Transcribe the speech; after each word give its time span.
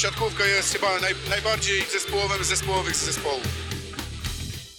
siatkówka 0.00 0.46
jest 0.46 0.72
chyba 0.72 1.00
naj, 1.00 1.14
najbardziej 1.30 1.82
zespołowym 1.92 2.44
z 2.44 2.48
zespołowych 2.48 2.96
z 2.96 3.04
zespołów. 3.04 3.42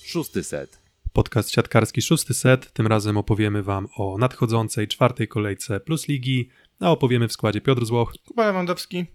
Szósty 0.06 0.44
set. 0.44 0.82
Podcast 1.14 1.52
siatkarski 1.52 2.02
szósty 2.02 2.34
set. 2.34 2.74
Tym 2.74 2.88
razem 2.88 3.18
opowiemy 3.18 3.64
Wam 3.64 3.88
o 3.98 4.18
nadchodzącej 4.18 4.88
czwartej 4.88 5.28
kolejce 5.28 5.80
Plus 5.80 6.08
Ligi, 6.08 6.50
a 6.80 6.92
opowiemy 6.92 7.28
w 7.28 7.34
składzie 7.34 7.62
Piotr 7.62 7.86
Złoch. 7.86 8.14
Kuba 8.28 8.46
Lewandowski. 8.46 9.06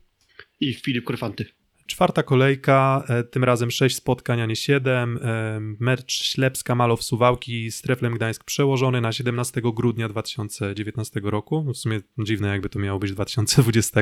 I 0.60 0.74
Filip 0.74 1.04
Korfanty. 1.04 1.55
Czwarta 1.96 2.22
kolejka, 2.22 3.04
e, 3.08 3.24
tym 3.24 3.44
razem 3.44 3.70
sześć 3.70 3.96
spotkań, 3.96 4.40
a 4.40 4.46
nie 4.46 4.56
siedem. 4.56 5.18
E, 5.22 5.60
Mecz 5.60 6.22
Ślepska-Malow 6.22 7.02
Suwałki 7.02 7.70
z 7.70 7.82
Treflem 7.82 8.14
Gdańsk 8.14 8.44
przełożony 8.44 9.00
na 9.00 9.12
17 9.12 9.60
grudnia 9.72 10.08
2019 10.08 11.20
roku. 11.24 11.62
No 11.66 11.72
W 11.72 11.76
sumie 11.76 12.00
dziwne 12.18 12.48
jakby 12.48 12.68
to 12.68 12.78
miało 12.78 12.98
być 12.98 13.12
2020, 13.12 14.00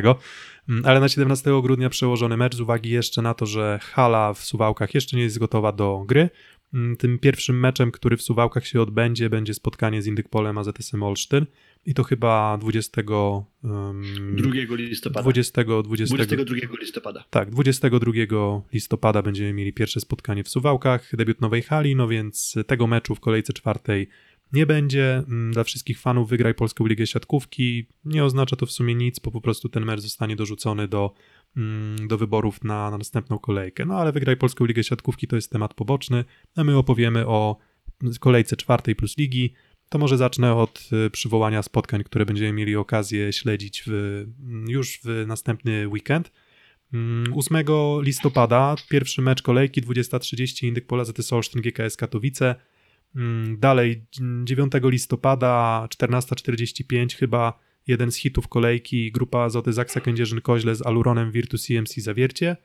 Mm, 0.69 0.87
ale 0.87 1.01
na 1.01 1.09
17 1.09 1.63
grudnia 1.63 1.91
przełożony 1.91 2.37
mecz 2.37 2.57
z 2.57 2.61
uwagi 2.61 2.91
jeszcze 2.91 3.23
na 3.23 3.35
to, 3.35 3.46
że 3.46 3.79
hala 3.82 4.35
w 4.35 4.45
Suwałkach 4.45 4.95
jeszcze 4.95 5.17
nie 5.17 5.23
jest 5.23 5.39
gotowa 5.39 5.73
do 5.73 6.04
gry. 6.07 6.31
Mm, 6.75 6.96
Tym 6.96 7.18
pierwszym 7.18 7.61
meczem, 7.61 7.90
który 7.90 8.17
w 8.17 8.23
Suwałkach 8.23 8.67
się 8.67 8.81
odbędzie, 8.81 9.31
będzie 9.31 9.54
spotkanie 9.54 10.03
z 10.03 10.07
Indykpolem 10.07 10.59
AZS-em 10.59 11.03
Olsztyn 11.03 11.46
i 11.87 11.95
to 11.95 12.05
chyba 12.05 12.59
20... 12.59 13.03
Um, 13.63 14.03
2 14.37 14.77
listopada. 14.77 15.23
20, 15.23 15.65
20, 15.83 16.15
22 16.17 16.77
listopada. 16.81 17.25
tak, 17.31 17.51
22 17.51 18.13
listopada 18.73 19.23
będziemy 19.23 19.53
mieli 19.53 19.73
pierwsze 19.73 20.01
spotkanie 20.01 20.45
w 20.45 20.49
Suwałkach, 20.49 21.17
debiut 21.17 21.41
nowej 21.41 21.63
hali, 21.63 21.97
no 21.97 22.09
więc 22.09 22.55
tego 22.67 22.87
meczu 22.87 23.15
w 23.15 23.21
kolejce 23.21 23.53
czwartej 23.53 24.09
nie 24.53 24.67
będzie. 24.67 25.17
Mm, 25.17 25.53
Dla 25.53 25.65
wszystkich 25.65 26.01
fanów 26.01 26.29
wygraj 26.29 26.55
Polską 26.55 26.87
Ligę 26.87 27.07
Siatkówki 27.07 27.87
nie 28.05 28.25
oznacza 28.25 28.57
to 28.57 28.67
w 28.67 28.73
sumie 28.73 28.95
nic, 28.95 29.19
bo 29.19 29.31
po 29.31 29.41
prostu 29.41 29.69
ten 29.69 29.85
mecz 29.85 30.01
zostanie 30.01 30.37
dorzucony 30.37 30.89
do, 30.89 31.15
mm, 31.57 32.09
do 32.09 32.19
wyborów 32.19 32.65
na, 32.65 32.91
na 32.91 32.98
następną 32.98 33.39
kolejkę. 33.39 33.87
No 33.87 33.95
ale 33.98 34.13
wygraj 34.13 34.37
Polską 34.37 34.65
Ligę 34.65 34.85
Siatkówki 34.85 35.27
to 35.27 35.37
jest 35.37 35.51
temat 35.51 35.75
poboczny, 35.75 36.25
a 36.57 36.65
my 36.65 36.77
opowiemy 36.77 37.27
o 37.27 37.57
kolejce 38.21 38.57
czwartej 38.57 38.97
plus 38.97 39.19
ligi. 39.19 39.55
To 39.89 39.99
może 39.99 40.17
zacznę 40.17 40.55
od 40.55 40.89
y, 41.07 41.11
przywołania 41.11 41.63
spotkań, 41.63 42.05
które 42.05 42.27
będziemy 42.27 42.53
mieli 42.53 42.77
okazję 42.77 43.33
śledzić 43.33 43.83
w, 43.87 44.25
już 44.69 45.01
w 45.05 45.25
następny 45.27 45.89
weekend. 45.89 46.33
Mm, 46.95 47.35
8 47.35 47.65
listopada, 48.01 48.77
pierwszy 48.91 49.23
mecz 49.23 49.43
kolejki, 49.43 49.83
20.30, 49.83 50.67
Indyk 50.67 50.87
Pola 50.87 51.05
ZS 51.05 51.33
Olsztyn, 51.33 51.63
GKS 51.63 51.97
Katowice. 51.97 52.55
Mm, 53.17 53.59
Dalej, 53.59 54.05
9 54.45 54.73
listopada, 54.85 55.87
14.45, 55.91 57.17
chyba 57.17 57.59
jeden 57.87 58.13
z 58.13 58.17
hitów 58.17 58.48
kolejki, 58.48 59.13
grupa 59.13 59.39
Azoty 59.39 59.73
Zaksa 59.73 60.01
Kędzierzyn-Koźle 60.01 60.75
z 60.75 60.87
Aluronem 60.87 61.33
Virtus 61.33 61.67
CMC 61.67 61.95
Zawiercie. 62.01 62.57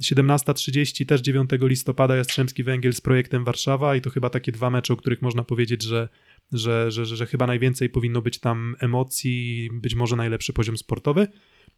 17.30, 0.00 1.06
też 1.06 1.20
9 1.20 1.50
listopada, 1.62 2.16
Jastrzębski 2.16 2.64
Węgiel 2.64 2.92
z 2.92 3.00
projektem 3.00 3.44
Warszawa 3.44 3.96
i 3.96 4.00
to 4.00 4.10
chyba 4.10 4.30
takie 4.30 4.52
dwa 4.52 4.70
mecze, 4.70 4.94
o 4.94 4.96
których 4.96 5.22
można 5.22 5.44
powiedzieć, 5.44 5.82
że, 5.82 6.08
że, 6.52 6.90
że, 6.90 7.06
że, 7.06 7.26
chyba 7.26 7.46
najwięcej 7.46 7.90
powinno 7.90 8.22
być 8.22 8.38
tam 8.38 8.76
emocji, 8.80 9.70
być 9.72 9.94
może 9.94 10.16
najlepszy 10.16 10.52
poziom 10.52 10.76
sportowy. 10.76 11.28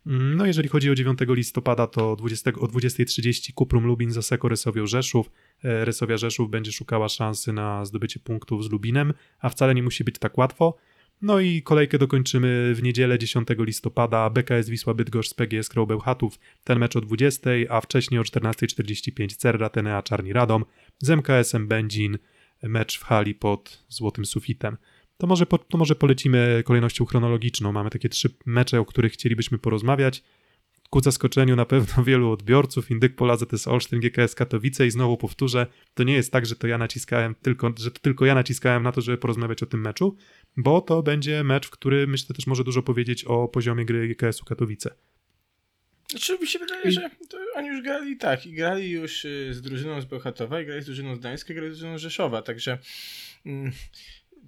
Mm, 0.07 0.37
No 0.37 0.47
jeżeli 0.47 0.69
chodzi 0.69 0.91
o 0.91 0.95
9 0.95 1.19
listopada, 1.29 1.87
to 1.87 2.17
20, 2.17 2.51
o 2.51 2.67
20.30 2.67 3.53
Kuprum 3.55 3.87
Lubin 3.87 4.11
Zaseko 4.11 4.49
Resowią 4.49 4.87
Rzeszów. 4.87 5.31
E, 5.65 5.85
Resowia 5.85 6.17
Rzeszów 6.17 6.51
będzie 6.51 6.73
szukała 6.73 7.09
szansy 7.09 7.53
na 7.53 7.85
zdobycie 7.85 8.21
punktów 8.21 8.65
z 8.65 8.71
Lubinem, 8.71 9.13
a 9.41 9.49
wcale 9.49 9.75
nie 9.75 9.83
musi 9.83 10.05
być 10.05 10.19
tak 10.19 10.39
łatwo. 10.39 10.77
No 11.23 11.41
i 11.41 11.63
kolejkę 11.63 11.99
dokończymy 11.99 12.75
w 12.75 12.83
niedzielę 12.83 13.19
10 13.19 13.49
listopada 13.59 14.31
BKS 14.31 14.69
Wisła 14.69 14.95
Bydgoszcz 14.95 15.31
z 15.31 15.35
PGS 15.35 15.69
Kroł 15.69 15.87
Bełchatów. 15.87 16.39
Ten 16.65 16.79
mecz 16.79 16.97
o 16.97 17.01
20, 17.01 17.51
a 17.69 17.81
wcześniej 17.81 18.21
o 18.21 18.23
14.45 18.23 19.37
Cerra 19.37 19.69
Tenea 19.69 20.03
Czarni 20.03 20.33
Radom 20.33 20.65
z 20.99 21.11
MKS-em 21.11 21.69
Będzin. 21.69 22.19
Mecz 22.63 22.99
w 22.99 23.05
hali 23.05 23.35
pod 23.35 23.85
złotym 23.89 24.27
sufitem. 24.27 24.77
To 25.19 25.27
może, 25.27 25.47
po, 25.47 25.59
to 25.59 25.79
może 25.79 25.95
polecimy 25.95 26.63
kolejnością 26.67 27.05
chronologiczną. 27.05 27.73
Mamy 27.73 27.91
takie 27.91 28.09
trzy 28.09 28.35
mecze, 28.47 28.81
o 28.81 28.85
których 28.85 29.13
chcielibyśmy 29.13 29.59
porozmawiać. 29.59 30.23
Ku 30.91 31.01
zaskoczeniu 31.01 31.57
na 31.57 31.65
pewno 31.65 32.05
wielu 32.09 32.31
odbiorców, 32.31 32.91
Indyk 32.91 33.17
Pola 33.17 33.37
ZS 33.37 33.69
Olsztyn, 33.69 34.01
GKS 34.01 34.35
Katowice 34.35 34.87
i 34.87 34.91
znowu 34.91 35.17
powtórzę, 35.17 35.67
to 35.95 36.03
nie 36.05 36.15
jest 36.15 36.33
tak, 36.33 36.47
że 36.47 36.57
to 36.57 36.67
ja 36.67 36.79
naciskałem 36.79 37.35
tylko, 37.35 37.73
że 37.79 37.91
to 37.91 38.01
tylko 38.01 38.27
ja 38.27 38.35
naciskałem 38.35 38.83
na 38.83 38.93
to, 38.93 39.01
żeby 39.01 39.19
porozmawiać 39.19 39.63
o 39.63 39.67
tym 39.67 39.81
meczu, 39.81 40.17
bo 40.57 40.81
to 40.81 41.03
będzie 41.03 41.45
mecz, 41.45 41.67
w 41.67 41.71
który 41.71 42.07
myślę 42.07 42.37
też 42.37 42.47
może 42.47 42.65
dużo 42.65 42.83
powiedzieć 42.83 43.25
o 43.25 43.49
poziomie 43.49 43.85
gry 43.85 44.09
GKS-u 44.09 44.45
Katowice. 44.45 44.95
Znaczy 46.13 46.39
mi 46.41 46.47
się 46.47 46.59
wydaje, 46.59 46.93
że 46.93 47.11
to 47.29 47.39
oni 47.55 47.69
już 47.69 47.83
grali 47.83 48.17
tak. 48.17 48.47
I 48.47 48.53
grali 48.53 48.91
już 48.91 49.25
y, 49.25 49.55
z 49.55 49.63
drużyną 49.63 50.01
z 50.01 50.05
Bełchatowa, 50.05 50.61
i 50.61 50.67
grali 50.67 50.83
z 50.83 50.87
drużyną 50.87 51.17
z 51.17 51.19
Gdańska, 51.19 51.53
i 51.53 51.57
grali 51.57 51.71
z 51.71 51.79
drużyną 51.79 51.99
z 51.99 52.01
Rzeszowa, 52.01 52.43
także 52.43 52.79
mm, 53.47 53.73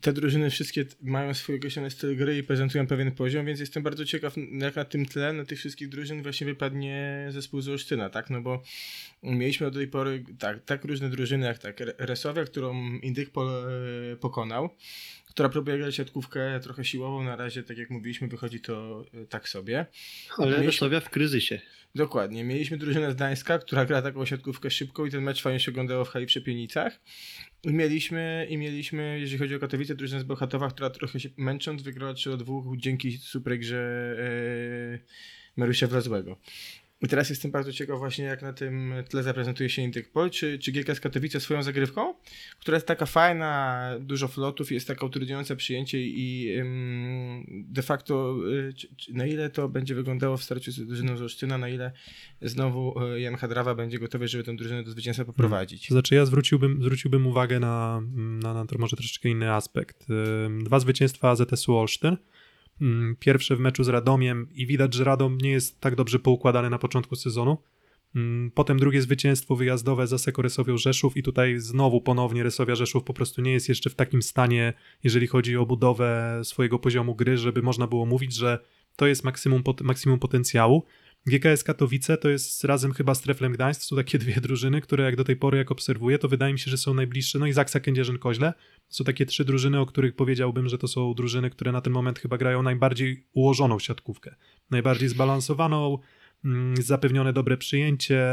te 0.01 0.13
drużyny 0.13 0.51
wszystkie 0.51 0.85
mają 1.03 1.35
swój 1.35 1.57
określony 1.57 1.91
styl 1.91 2.17
gry 2.17 2.39
i 2.39 2.43
prezentują 2.43 2.87
pewien 2.87 3.13
poziom, 3.13 3.47
więc 3.47 3.61
jestem 3.61 3.83
bardzo 3.83 4.05
ciekaw, 4.05 4.35
jak 4.53 4.77
na 4.77 4.85
tym 4.85 5.07
tle, 5.07 5.33
na 5.33 5.45
tych 5.45 5.59
wszystkich 5.59 5.89
drużyn 5.89 6.23
właśnie 6.23 6.47
wypadnie 6.47 7.27
zespół 7.31 7.61
z 7.61 7.69
Olsztyna, 7.69 8.11
tak? 8.11 8.31
No 8.31 8.41
bo 8.41 8.63
mieliśmy 9.23 9.71
do 9.71 9.79
tej 9.79 9.89
pory 9.89 10.25
tak, 10.39 10.65
tak 10.65 10.85
różne 10.85 11.11
drużyny, 11.11 11.47
jak 11.47 11.59
tak 11.59 11.81
Re- 11.81 11.95
Resowia, 11.99 12.45
którą 12.45 12.99
Indyk 12.99 13.31
po, 13.31 13.71
e, 13.71 14.17
pokonał, 14.17 14.71
która 15.35 15.49
próbuje 15.49 15.79
grać 15.79 15.95
siatkówkę 15.95 16.61
trochę 16.61 16.85
siłową, 16.85 17.23
na 17.25 17.37
razie, 17.37 17.63
tak 17.63 17.79
jak 17.79 17.91
mówiliśmy, 17.91 18.29
wychodzi 18.29 18.61
to 18.61 19.05
e, 19.15 19.27
tak 19.27 19.49
sobie. 19.49 19.87
Ale 20.39 20.47
Mieliśmy- 20.47 20.67
Resowia 20.67 21.01
w 21.01 21.11
kryzysie. 21.11 21.61
Dokładnie. 21.95 22.45
Mieliśmy 22.45 22.77
drużynę 22.79 23.13
z 23.13 23.15
Gdańska, 23.15 23.59
która 23.59 23.85
gra 23.85 24.03
taką 24.03 24.25
siatkówkę 24.25 24.71
szybką 24.71 25.05
i 25.05 25.11
ten 25.11 25.23
mecz 25.23 25.43
fajnie 25.43 25.61
się 25.61 25.71
oglądało 25.71 26.05
w 26.05 26.09
hali 26.09 26.27
w 26.27 26.31
Szepienicach. 26.31 27.01
I 27.65 27.73
mieliśmy, 27.73 28.47
I 28.51 28.59
mieliśmy, 28.59 29.21
jeżeli 29.21 29.39
chodzi 29.39 29.55
o 29.55 29.59
Katowice, 29.59 29.95
drużynę 29.95 30.21
z 30.21 30.25
Bełchatowa, 30.25 30.71
która 30.71 30.91
trochę 30.91 31.21
się 31.21 31.29
męcząc 31.37 31.83
wygrała 31.83 32.15
3 32.15 32.31
do 32.31 32.37
2 32.37 32.55
dzięki 32.77 33.19
super 33.19 33.59
grze 33.59 34.17
e, 34.19 34.99
Marusia 35.57 35.87
Wlazłego. 35.87 36.37
I 37.05 37.09
teraz 37.09 37.31
jestem 37.31 37.51
bardzo 37.51 37.73
ciekaw 37.73 37.99
właśnie, 37.99 38.25
jak 38.25 38.43
na 38.43 38.53
tym 38.53 38.95
tle 39.09 39.23
zaprezentuje 39.23 39.71
się 39.71 39.83
Intykpol, 39.83 40.31
czy, 40.31 40.59
czy 40.59 40.73
GKS 40.73 41.01
Katowice 41.01 41.41
swoją 41.41 41.63
zagrywką, 41.63 42.15
która 42.61 42.75
jest 42.75 42.87
taka 42.87 43.07
fajna, 43.07 43.81
dużo 44.01 44.29
flotów, 44.29 44.73
jest 44.73 44.89
taka 44.89 45.07
utrudniająca 45.07 45.57
przyjęcie 45.57 46.03
i 46.03 46.59
ym, 46.59 47.65
de 47.69 47.83
facto 47.83 48.37
y, 48.53 48.73
czy, 48.75 49.15
na 49.15 49.27
ile 49.27 49.51
to 49.51 49.69
będzie 49.69 49.95
wyglądało 49.95 50.37
w 50.37 50.45
starciu 50.45 50.73
z 50.73 50.87
drużyną 50.87 51.17
z 51.17 51.23
Olsztyna, 51.23 51.59
na 51.59 51.69
ile 51.69 51.93
znowu 52.43 53.03
y, 53.03 53.21
Jan 53.21 53.37
Hadrawa 53.37 53.75
będzie 53.75 53.99
gotowy, 53.99 54.29
żeby 54.29 54.45
tę 54.45 54.57
drużynę 54.57 54.83
do 54.83 54.91
zwycięstwa 54.91 55.25
poprowadzić. 55.25 55.89
To 55.89 55.95
znaczy 55.95 56.15
ja 56.15 56.27
zwróciłbym, 56.27 56.83
zwróciłbym 56.83 57.27
uwagę 57.27 57.61
na, 57.61 58.03
na, 58.17 58.55
na 58.55 58.67
to 58.67 58.79
może 58.79 58.97
troszeczkę 58.97 59.29
inny 59.29 59.53
aspekt. 59.53 60.07
Dwa 60.65 60.81
zwycięstwa 60.81 61.31
AZS-u 61.31 61.77
Olsztyn. 61.77 62.17
Ym, 62.83 63.17
Pierwsze 63.21 63.57
w 63.57 63.61
meczu 63.61 63.85
z 63.85 63.89
Radomiem 63.89 64.49
i 64.55 64.67
widać, 64.67 64.95
że 64.95 65.05
Radom 65.05 65.39
nie 65.39 65.51
jest 65.51 65.81
tak 65.81 65.95
dobrze 65.95 66.19
poukładany 66.19 66.71
na 66.71 66.79
początku 66.79 67.17
sezonu. 67.17 67.59
Ym, 68.17 68.51
Potem 68.55 68.79
drugie 68.79 69.03
zwycięstwo 69.03 69.57
wyjazdowe 69.57 70.07
za 70.07 70.19
Seko 70.19 70.43
Resowią 70.43 70.79
Rzeszów 70.79 71.17
i 71.17 71.23
tutaj 71.23 71.59
znowu 71.59 72.01
ponownie 72.01 72.43
Resowia 72.43 72.75
Rzeszów 72.75 73.05
po 73.05 73.15
prostu 73.15 73.43
nie 73.43 73.53
jest 73.53 73.69
jeszcze 73.69 73.91
w 73.91 73.95
takim 73.95 74.23
stanie, 74.23 74.73
jeżeli 75.05 75.27
chodzi 75.27 75.57
o 75.57 75.67
budowę 75.67 76.41
swojego 76.45 76.79
poziomu 76.79 77.15
gry, 77.15 77.39
żeby 77.39 77.63
można 77.63 77.87
było 77.87 78.07
mówić, 78.07 78.35
że 78.35 78.59
to 78.97 79.07
jest 79.07 79.25
maksimum, 79.25 79.63
maksimum 79.83 80.19
potencjału. 80.19 80.85
GKS 81.27 81.65
Katowice 81.65 82.17
to 82.17 82.29
jest 82.29 82.65
razem 82.65 82.93
chyba 82.93 83.15
z 83.15 83.21
Treflem 83.21 83.53
Gdańsk, 83.53 83.83
są 83.83 83.97
takie 83.97 84.19
dwie 84.19 84.41
drużyny, 84.41 84.81
które 84.81 85.05
jak 85.05 85.17
do 85.17 85.25
tej 85.25 85.37
pory 85.37 85.59
jak 85.59 85.71
obserwuję, 85.71 86.19
to 86.19 86.29
wydaje 86.29 86.53
mi 86.53 86.59
się, 86.59 86.71
że 86.71 86.79
są 86.79 86.95
najbliższe, 86.95 87.39
no 87.39 87.47
i 87.47 87.53
Zaksa 87.53 87.81
Kędzierzyn-Koźle. 87.81 88.53
Są 88.89 89.05
takie 89.05 89.27
trzy 89.27 89.45
drużyny, 89.45 89.81
o 89.81 89.87
których 89.87 90.17
powiedziałbym, 90.17 90.69
że 90.69 90.79
to 90.79 90.89
są 90.89 91.15
drużyny, 91.15 91.51
które 91.51 91.73
na 91.73 91.81
ten 91.81 91.93
moment 91.93 92.19
chyba 92.19 92.39
grają 92.39 92.63
najbardziej 92.63 93.27
ułożoną 93.33 93.79
siatkówkę, 93.79 94.35
najbardziej 94.71 95.09
zbalansowaną, 95.09 95.99
mm, 96.45 96.77
zapewnione 96.77 97.33
dobre 97.33 97.57
przyjęcie, 97.57 98.25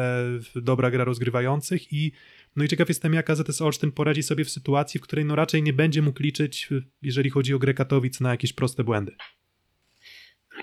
dobra 0.56 0.92
gra 0.92 1.04
rozgrywających 1.04 1.94
i 1.94 2.12
no 2.56 2.64
i 2.64 2.68
ciekaw 2.68 2.90
jestem, 2.90 3.14
jak 3.14 3.30
AZS 3.30 3.62
Olsztyn 3.62 3.92
poradzi 3.92 4.24
sobie 4.24 4.46
w 4.46 4.50
sytuacji, 4.50 5.00
w 5.00 5.04
której 5.04 5.26
no 5.26 5.36
raczej 5.36 5.64
nie 5.64 5.74
będzie 5.74 6.02
mógł 6.02 6.24
liczyć, 6.24 6.70
jeżeli 7.02 7.30
chodzi 7.30 7.54
o 7.54 7.60
grę 7.60 7.74
Katowic, 7.74 8.20
na 8.20 8.32
jakieś 8.32 8.54
proste 8.54 8.84
błędy. 8.84 9.16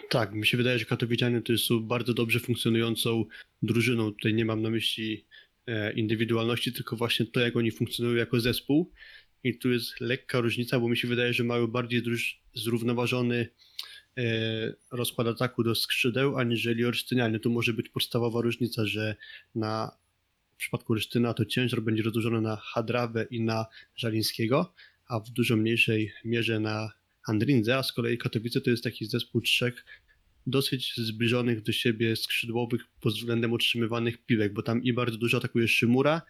Tak, 0.09 0.33
mi 0.33 0.47
się 0.47 0.57
wydaje, 0.57 0.79
że 0.79 0.85
Katowicianie 0.85 1.43
to 1.43 1.59
są 1.59 1.81
bardzo 1.81 2.15
dobrze 2.15 2.41
funkcjonującą 2.41 3.25
drużyną. 3.63 4.13
Tutaj 4.13 4.35
nie 4.35 4.45
mam 4.45 4.63
na 4.63 4.71
myśli 4.71 5.27
e, 5.67 5.93
indywidualności, 5.93 6.73
tylko 6.73 6.97
właśnie 6.97 7.27
to, 7.27 7.41
jak 7.41 7.57
oni 7.57 7.71
funkcjonują 7.71 8.17
jako 8.17 8.41
zespół. 8.41 8.93
I 9.45 9.59
tu 9.59 9.71
jest 9.71 10.01
lekka 10.01 10.41
różnica, 10.41 10.81
bo 10.81 10.89
mi 10.89 10.97
się 10.97 11.09
wydaje, 11.09 11.33
że 11.33 11.45
mają 11.45 11.67
bardziej 11.67 12.03
zrównoważony 12.55 13.49
e, 14.19 14.23
rozkład 14.93 15.29
ataku 15.29 15.63
do 15.63 15.75
skrzydeł, 15.75 16.37
aniżeli 16.37 16.85
Olsztynianie. 16.85 17.41
Tu 17.41 17.51
może 17.51 17.73
być 17.73 17.89
podstawowa 17.89 18.41
różnica, 18.41 18.87
że 18.87 19.17
na 19.55 19.99
w 20.53 20.57
przypadku 20.57 20.93
Olsztyna 20.93 21.35
to 21.35 21.45
ciężar 21.45 21.81
będzie 21.81 22.03
rozłożony 22.03 22.41
na 22.41 22.57
Hadrawę 22.57 23.27
i 23.31 23.41
na 23.41 23.67
Żalińskiego, 23.97 24.75
a 25.09 25.21
w 25.21 25.31
dużo 25.31 25.57
mniejszej 25.57 26.13
mierze 26.25 26.61
na 26.61 26.98
Andrinze, 27.29 27.77
a 27.77 27.83
z 27.83 27.93
kolei 27.93 28.19
Katowice 28.19 28.61
to 28.61 28.71
jest 28.71 28.85
taki 28.85 29.07
zespół 29.07 29.41
trzech 29.41 29.85
dosyć 30.47 30.97
zbliżonych 30.97 31.63
do 31.63 31.73
siebie 31.73 32.17
skrzydłowych 32.17 32.85
pod 33.01 33.15
względem 33.15 33.53
otrzymywanych 33.53 34.19
piłek, 34.27 34.53
bo 34.53 34.63
tam 34.63 34.83
i 34.83 34.93
bardzo 34.93 35.19
dużo 35.19 35.37
atakuje 35.37 35.69
Szymura, 35.69 36.23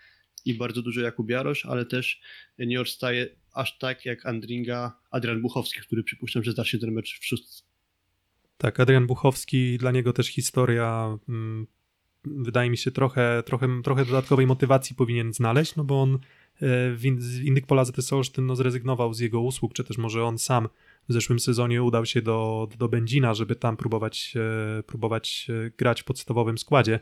i 0.45 0.55
bardzo 0.55 0.83
dużo 0.83 1.01
Jakub 1.01 1.31
Jarosz, 1.31 1.67
ale 1.67 1.85
też 1.87 2.21
nie 2.59 2.81
odstaje 2.81 3.29
aż 3.53 3.79
tak 3.79 4.05
jak 4.05 4.27
Andringa 4.27 5.01
Adrian 5.11 5.43
Buchowski, 5.43 5.81
który 5.81 6.03
przypuszczam, 6.03 6.45
że 6.45 6.53
zacznie 6.53 6.79
ten 6.79 6.93
mecz 6.93 7.19
w 7.21 7.27
szóstce. 7.27 7.63
Tak, 8.59 8.81
Adrian 8.81 9.07
Buchowski, 9.07 9.79
dla 9.79 9.91
niego 9.91 10.13
też 10.13 10.27
historia, 10.27 11.19
mm, 11.29 11.67
wydaje 12.25 12.71
mi 12.71 12.79
się, 12.79 12.91
trochę, 12.91 13.43
trochę, 13.47 13.83
trochę 13.85 14.05
dodatkowej 14.05 14.47
motywacji 14.47 14.97
powinien 14.97 15.33
znaleźć, 15.33 15.77
no 15.77 15.85
bo 15.85 16.03
on 16.03 16.15
e, 16.15 16.19
w 16.95 17.01
in, 17.05 17.21
z 17.21 17.41
innych 17.41 17.67
pola 17.67 17.85
ZS 17.85 18.13
Olsztyn 18.13 18.47
no, 18.47 18.57
zrezygnował 18.57 19.15
z 19.15 19.21
jego 19.21 19.41
usług, 19.41 19.75
czy 19.75 19.85
też 19.85 19.99
może 19.99 20.25
on 20.25 20.39
sam 20.39 20.69
w 21.09 21.13
zeszłym 21.13 21.41
sezonie 21.41 21.83
udał 21.83 22.07
się 22.07 22.23
do, 22.23 22.69
do 22.79 22.89
Będzina, 22.89 23.35
żeby 23.35 23.57
tam 23.57 23.77
próbować, 23.77 24.35
e, 24.79 24.83
próbować 24.83 25.47
e, 25.67 25.71
grać 25.71 26.01
w 26.01 26.05
podstawowym 26.05 26.59
składzie. 26.59 27.01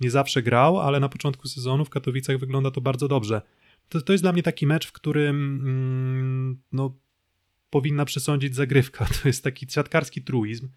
Nie 0.00 0.10
zawsze 0.10 0.42
grał, 0.42 0.80
ale 0.80 1.00
na 1.00 1.08
początku 1.08 1.48
sezonu 1.48 1.84
w 1.84 1.90
Katowicach 1.90 2.38
wygląda 2.38 2.70
to 2.70 2.80
bardzo 2.80 3.08
dobrze. 3.08 3.42
To, 3.88 4.00
to 4.00 4.12
jest 4.12 4.24
dla 4.24 4.32
mnie 4.32 4.42
taki 4.42 4.66
mecz, 4.66 4.86
w 4.86 4.92
którym 4.92 5.36
mm, 5.36 6.62
no, 6.72 6.96
powinna 7.70 8.04
przesądzić 8.04 8.54
zagrywka. 8.54 9.06
To 9.22 9.28
jest 9.28 9.44
taki 9.44 9.66
siatkarski 9.70 10.22
truizm 10.22 10.68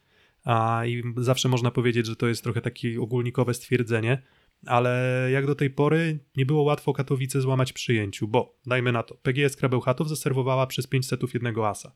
a, 0.44 0.86
i 0.86 1.04
zawsze 1.18 1.50
można 1.50 1.72
powiedzieć, 1.72 2.06
że 2.06 2.16
to 2.16 2.28
jest 2.28 2.44
trochę 2.44 2.62
takie 2.62 3.02
ogólnikowe 3.02 3.54
stwierdzenie, 3.54 4.22
ale 4.66 5.28
jak 5.32 5.46
do 5.46 5.56
tej 5.56 5.70
pory 5.70 6.20
nie 6.38 6.46
było 6.46 6.64
łatwo 6.64 6.94
Katowice 6.94 7.42
złamać 7.42 7.74
przyjęciu, 7.74 8.28
bo 8.28 8.60
dajmy 8.66 8.92
na 8.92 9.04
to, 9.04 9.16
PGS 9.16 9.56
Krabełchatów 9.56 10.10
zaserwowała 10.10 10.68
przez 10.68 10.88
5 10.88 11.08
setów 11.08 11.34
jednego 11.34 11.70
asa. 11.70 11.96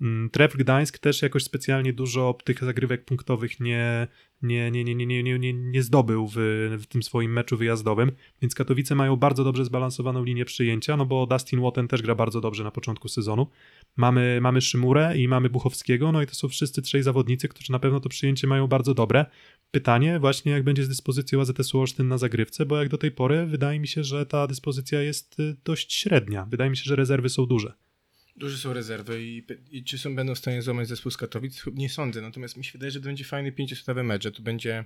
Mm, 0.00 0.30
Tref 0.30 0.56
Gdańsk 0.56 0.98
też 0.98 1.22
jakoś 1.22 1.44
specjalnie 1.44 1.92
dużo 1.92 2.38
tych 2.44 2.64
zagrywek 2.64 3.04
punktowych 3.04 3.60
nie, 3.60 4.08
nie, 4.42 4.70
nie, 4.70 4.84
nie, 4.84 4.94
nie, 4.94 5.22
nie, 5.22 5.38
nie, 5.38 5.52
nie 5.52 5.82
zdobył 5.82 6.28
w, 6.34 6.36
w 6.80 6.86
tym 6.86 7.02
swoim 7.02 7.32
meczu 7.32 7.56
wyjazdowym, 7.56 8.12
więc 8.42 8.54
Katowice 8.54 8.94
mają 8.94 9.16
bardzo 9.16 9.44
dobrze 9.44 9.64
zbalansowaną 9.64 10.24
linię 10.24 10.44
przyjęcia, 10.44 10.96
no 10.96 11.06
bo 11.06 11.26
Dustin 11.26 11.60
Watton 11.60 11.88
też 11.88 12.02
gra 12.02 12.14
bardzo 12.14 12.40
dobrze 12.40 12.64
na 12.64 12.70
początku 12.70 13.08
sezonu. 13.08 13.46
Mamy, 13.96 14.38
mamy 14.40 14.60
Szymurę 14.60 15.18
i 15.18 15.28
mamy 15.28 15.50
Buchowskiego, 15.50 16.12
no 16.12 16.22
i 16.22 16.26
to 16.26 16.34
są 16.34 16.48
wszyscy 16.48 16.82
trzej 16.82 17.02
zawodnicy, 17.02 17.48
którzy 17.48 17.72
na 17.72 17.78
pewno 17.78 18.00
to 18.00 18.08
przyjęcie 18.08 18.46
mają 18.46 18.66
bardzo 18.66 18.94
dobre. 18.94 19.26
Pytanie 19.70 20.18
właśnie, 20.18 20.52
jak 20.52 20.64
będzie 20.64 20.84
z 20.84 20.88
dyspozycją 20.88 21.40
AZS-u 21.40 21.80
Olsztyn 21.80 22.08
na 22.08 22.18
zagrywce, 22.18 22.66
bo 22.66 22.76
jak 22.76 22.88
do 22.88 22.98
tej 22.98 23.10
pory 23.10 23.46
wydaje 23.46 23.80
mi 23.80 23.88
się, 23.88 24.04
że 24.04 24.26
ta 24.26 24.46
dyspozycja 24.46 25.02
jest 25.02 25.40
y, 25.40 25.56
dość 25.64 25.94
średnia. 25.94 26.46
Wydaje 26.50 26.70
mi 26.70 26.76
się, 26.76 26.84
że 26.84 26.96
rezerwy 26.96 27.28
są 27.28 27.46
duże. 27.46 27.87
Duże 28.38 28.58
są 28.58 28.72
rezerwy 28.72 29.24
i, 29.24 29.42
i 29.70 29.84
czy 29.84 29.98
są, 29.98 30.14
będą 30.14 30.34
w 30.34 30.38
stanie 30.38 30.62
złamać 30.62 30.88
zespół 30.88 31.12
z 31.12 31.16
Katowic? 31.16 31.62
Nie 31.74 31.88
sądzę, 31.88 32.22
natomiast 32.22 32.56
mi 32.56 32.64
się 32.64 32.72
wydaje, 32.72 32.90
że 32.90 33.00
to 33.00 33.04
będzie 33.04 33.24
fajny 33.24 33.52
pięciosetowy 33.52 34.02
mecz, 34.02 34.22
że 34.22 34.32
tu 34.32 34.42
będzie 34.42 34.84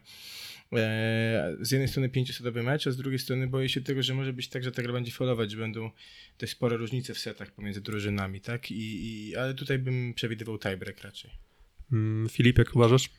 e, 0.72 1.56
z 1.60 1.70
jednej 1.70 1.88
strony 1.88 2.08
pięciosetowy 2.08 2.62
mecz, 2.62 2.86
a 2.86 2.90
z 2.90 2.96
drugiej 2.96 3.18
strony 3.18 3.46
boję 3.46 3.68
się 3.68 3.80
tego, 3.80 4.02
że 4.02 4.14
może 4.14 4.32
być 4.32 4.48
tak, 4.48 4.64
że 4.64 4.72
ta 4.72 4.82
gra 4.82 4.92
będzie 4.92 5.12
falować, 5.12 5.50
że 5.50 5.56
będą 5.56 5.90
te 6.38 6.46
spore 6.46 6.76
różnice 6.76 7.14
w 7.14 7.18
setach 7.18 7.50
pomiędzy 7.50 7.80
drużynami, 7.80 8.40
tak? 8.40 8.70
I, 8.70 9.06
i, 9.06 9.36
ale 9.36 9.54
tutaj 9.54 9.78
bym 9.78 10.14
przewidywał 10.14 10.58
tiebreak 10.58 11.00
raczej. 11.00 11.30
Mm, 11.92 12.28
Filip, 12.28 12.58
jak 12.58 12.76
uważasz? 12.76 13.10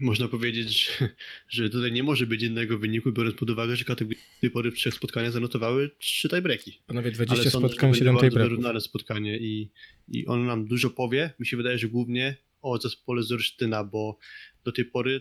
Można 0.00 0.28
powiedzieć, 0.28 0.98
że, 1.48 1.70
tutaj 1.70 1.92
nie 1.92 2.02
może 2.02 2.26
być 2.26 2.42
innego 2.42 2.78
wyniku, 2.78 3.12
biorąc 3.12 3.36
pod 3.36 3.50
uwagę, 3.50 3.76
że 3.76 3.84
Katowice 3.84 4.20
do 4.34 4.40
tej 4.40 4.50
pory 4.50 4.70
w 4.70 4.74
trzech 4.74 4.94
spotkaniach 4.94 5.32
zanotowały 5.32 5.90
trzy 5.98 6.28
tiebreaki. 6.28 6.78
Panowie, 6.86 7.10
20 7.10 7.40
Ale 7.42 7.50
spotkań, 7.50 7.94
że 7.94 7.98
7 7.98 8.14
będzie 8.14 8.20
bardzo 8.20 8.30
tiebreaków. 8.30 8.50
wyrównane 8.50 8.80
spotkanie 8.80 9.38
i, 9.38 9.70
i 10.08 10.26
on 10.26 10.46
nam 10.46 10.66
dużo 10.66 10.90
powie. 10.90 11.30
Mi 11.38 11.46
się 11.46 11.56
wydaje, 11.56 11.78
że 11.78 11.88
głównie 11.88 12.36
o 12.62 12.78
zespole 12.78 13.22
z 13.22 13.32
Olsztyna, 13.32 13.84
bo 13.84 14.18
do 14.64 14.72
tej 14.72 14.84
pory 14.84 15.20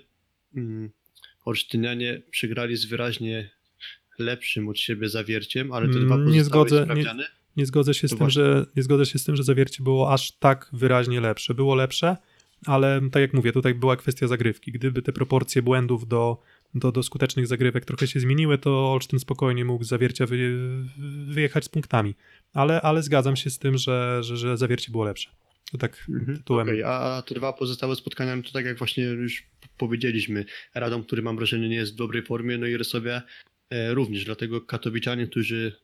mm, 0.55 0.89
Olsztynianie 1.45 2.21
przegrali 2.31 2.75
z 2.75 2.85
wyraźnie 2.85 3.49
lepszym 4.19 4.67
od 4.69 4.79
siebie 4.79 5.09
zawierciem, 5.09 5.71
ale 5.71 5.87
te 5.89 5.93
Mm, 5.95 6.05
dwa 6.05 6.15
nie 6.17 6.23
pozostałe 6.23 6.43
zgodzę, 6.43 6.87
nie-. 6.95 7.25
Nie 7.57 7.65
zgodzę 7.65 7.93
się 7.93 8.07
z 8.07 8.11
To 8.11 8.17
tym, 8.17 8.25
właśnie. 8.25 8.43
że 8.43 8.65
nie 8.75 8.83
zgodzę 8.83 9.05
się 9.05 9.19
z 9.19 9.23
tym, 9.23 9.35
że 9.35 9.43
zawiercie 9.43 9.83
było 9.83 10.13
aż 10.13 10.31
tak 10.31 10.69
wyraźnie 10.73 11.21
lepsze. 11.21 11.53
Było 11.53 11.75
lepsze, 11.75 12.17
ale 12.65 13.01
tak 13.11 13.21
jak 13.21 13.33
mówię, 13.33 13.51
tutaj 13.51 13.73
była 13.73 13.95
kwestia 13.95 14.27
zagrywki. 14.27 14.71
Gdyby 14.71 15.01
te 15.01 15.13
proporcje 15.13 15.61
błędów 15.61 16.07
do, 16.07 16.41
do, 16.73 16.91
do 16.91 17.03
skutecznych 17.03 17.47
zagrywek 17.47 17.85
trochę 17.85 18.07
się 18.07 18.19
zmieniły, 18.19 18.57
to 18.57 18.93
Olsztyn 18.93 19.19
spokojnie 19.19 19.65
mógł 19.65 19.83
zawiercia 19.83 20.25
wy, 20.25 20.57
wyjechać 21.27 21.65
z 21.65 21.69
punktami. 21.69 22.15
Ale, 22.53 22.81
ale 22.81 23.03
zgadzam 23.03 23.35
się 23.35 23.49
z 23.49 23.59
tym, 23.59 23.77
że, 23.77 24.19
że, 24.23 24.37
że 24.37 24.57
zawiercie 24.57 24.91
było 24.91 25.03
lepsze. 25.03 25.29
To 25.71 25.77
tak 25.77 26.07
tytułem. 26.35 26.67
Okej, 26.67 26.83
a 26.83 27.23
te 27.25 27.35
dwa 27.35 27.53
pozostałe 27.53 27.95
spotkania, 27.95 28.41
to 28.43 28.51
tak 28.51 28.65
jak 28.65 28.77
właśnie 28.77 29.03
już 29.03 29.43
powiedzieliśmy, 29.77 30.45
Radom, 30.75 31.03
który 31.03 31.21
mam 31.21 31.35
wrażenie 31.35 31.69
nie 31.69 31.75
jest 31.75 31.93
w 31.93 31.95
dobrej 31.95 32.23
formie, 32.23 32.57
no 32.57 32.67
i 32.67 32.77
Rysowia 32.77 33.21
e, 33.69 33.93
również, 33.93 34.25
dlatego 34.25 34.61
Katowiczanie, 34.61 35.27
którzy 35.27 35.75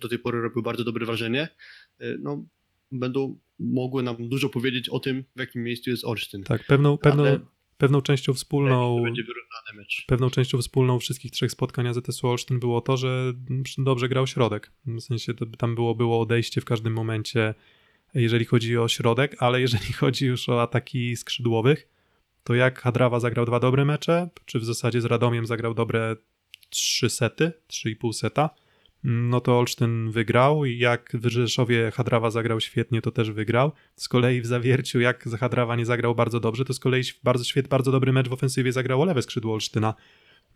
do 0.00 0.08
tej 0.08 0.18
pory 0.18 0.40
robią 0.40 0.62
bardzo 0.62 0.84
dobre 0.84 1.06
wrażenie, 1.06 1.48
e, 2.00 2.16
no 2.18 2.44
będą 2.92 3.38
mogły 3.60 4.02
nam 4.02 4.28
dużo 4.28 4.48
powiedzieć 4.48 4.88
o 4.88 5.00
tym, 5.00 5.24
w 5.36 5.40
jakim 5.40 5.62
miejscu 5.62 5.90
jest 5.90 6.04
Olsztyn. 6.04 6.42
Tak, 6.42 6.66
pewną, 6.66 6.98
pewną, 6.98 7.22
Ale- 7.22 7.40
pewną 7.78 8.02
częścią 8.02 8.32
wspólną. 8.32 9.04
Pewną 10.06 10.30
częścią 10.30 10.58
wspólną 10.58 10.98
wszystkich 10.98 11.30
trzech 11.30 11.50
spotkań 11.50 11.86
AZS-u 11.86 12.28
Olsztyn 12.28 12.60
było 12.60 12.80
to, 12.80 12.96
że 12.96 13.32
dobrze 13.78 14.08
grał 14.08 14.26
środek. 14.26 14.72
W 14.86 15.00
sensie 15.00 15.34
tam 15.58 15.74
było, 15.74 15.94
było 15.94 16.20
odejście 16.20 16.60
w 16.60 16.64
każdym 16.64 16.92
momencie, 16.92 17.54
jeżeli 18.14 18.44
chodzi 18.44 18.78
o 18.78 18.88
środek, 18.88 19.36
ale 19.38 19.60
jeżeli 19.60 19.92
chodzi 20.02 20.26
już 20.26 20.48
o 20.48 20.62
ataki 20.62 21.16
skrzydłowych, 21.16 21.88
to 22.44 22.54
jak 22.54 22.80
Hadrawa 22.80 23.20
zagrał 23.20 23.46
dwa 23.46 23.60
dobre 23.60 23.84
mecze, 23.84 24.28
czy 24.44 24.58
w 24.58 24.64
zasadzie 24.64 25.00
z 25.00 25.04
Radomiem 25.04 25.46
zagrał 25.46 25.74
dobre 25.74 26.16
trzy 26.70 27.10
sety, 27.10 27.52
trzy 27.66 27.90
i 27.90 27.96
pół 27.96 28.12
seta, 28.12 28.50
no 29.04 29.40
to 29.40 29.58
Olsztyn 29.58 30.10
wygrał 30.10 30.64
jak 30.64 31.10
w 31.14 31.26
Rzeszowie 31.26 31.90
Hadrawa 31.90 32.30
zagrał 32.30 32.60
świetnie, 32.60 33.02
to 33.02 33.10
też 33.10 33.30
wygrał. 33.30 33.72
Z 33.96 34.08
kolei 34.08 34.40
w 34.40 34.46
Zawierciu, 34.46 35.00
jak 35.00 35.24
Hadrawa 35.24 35.76
nie 35.76 35.86
zagrał 35.86 36.14
bardzo 36.14 36.40
dobrze, 36.40 36.64
to 36.64 36.74
z 36.74 36.80
kolei 36.80 37.02
bardzo, 37.24 37.44
świet, 37.44 37.68
bardzo 37.68 37.92
dobry 37.92 38.12
mecz 38.12 38.28
w 38.28 38.32
ofensywie 38.32 38.72
zagrało 38.72 39.04
lewe 39.04 39.22
skrzydło 39.22 39.54
Olsztyna. 39.54 39.94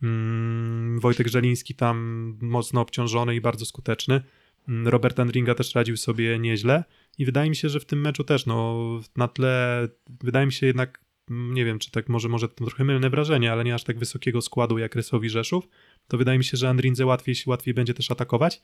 Mm, 0.03 0.99
Wojtek 0.99 1.27
Żeliński 1.27 1.75
tam 1.75 2.37
mocno 2.41 2.81
obciążony 2.81 3.35
i 3.35 3.41
bardzo 3.41 3.65
skuteczny. 3.65 4.21
Mm, 4.67 4.87
Robert 4.87 5.19
Andringa 5.19 5.55
też 5.55 5.75
radził 5.75 5.97
sobie 5.97 6.39
nieźle 6.39 6.83
i 7.17 7.25
wydaje 7.25 7.49
mi 7.49 7.55
się, 7.55 7.69
że 7.69 7.79
w 7.79 7.85
tym 7.85 8.01
meczu 8.01 8.23
też, 8.23 8.45
no 8.45 8.85
na 9.15 9.27
tle, 9.27 9.87
wydaje 10.23 10.45
mi 10.45 10.53
się 10.53 10.67
jednak, 10.67 11.04
nie 11.29 11.65
wiem, 11.65 11.79
czy 11.79 11.91
tak 11.91 12.09
może, 12.09 12.29
może 12.29 12.49
to 12.49 12.65
trochę 12.65 12.83
mylne 12.83 13.09
wrażenie, 13.09 13.51
ale 13.51 13.63
nie 13.63 13.75
aż 13.75 13.83
tak 13.83 13.99
wysokiego 13.99 14.41
składu 14.41 14.77
jak 14.77 14.95
Rysowi 14.95 15.29
Rzeszów, 15.29 15.67
to 16.07 16.17
wydaje 16.17 16.37
mi 16.37 16.43
się, 16.43 16.57
że 16.57 16.69
Andrinze 16.69 17.05
łatwiej, 17.05 17.35
łatwiej 17.45 17.73
będzie 17.73 17.93
też 17.93 18.11
atakować. 18.11 18.61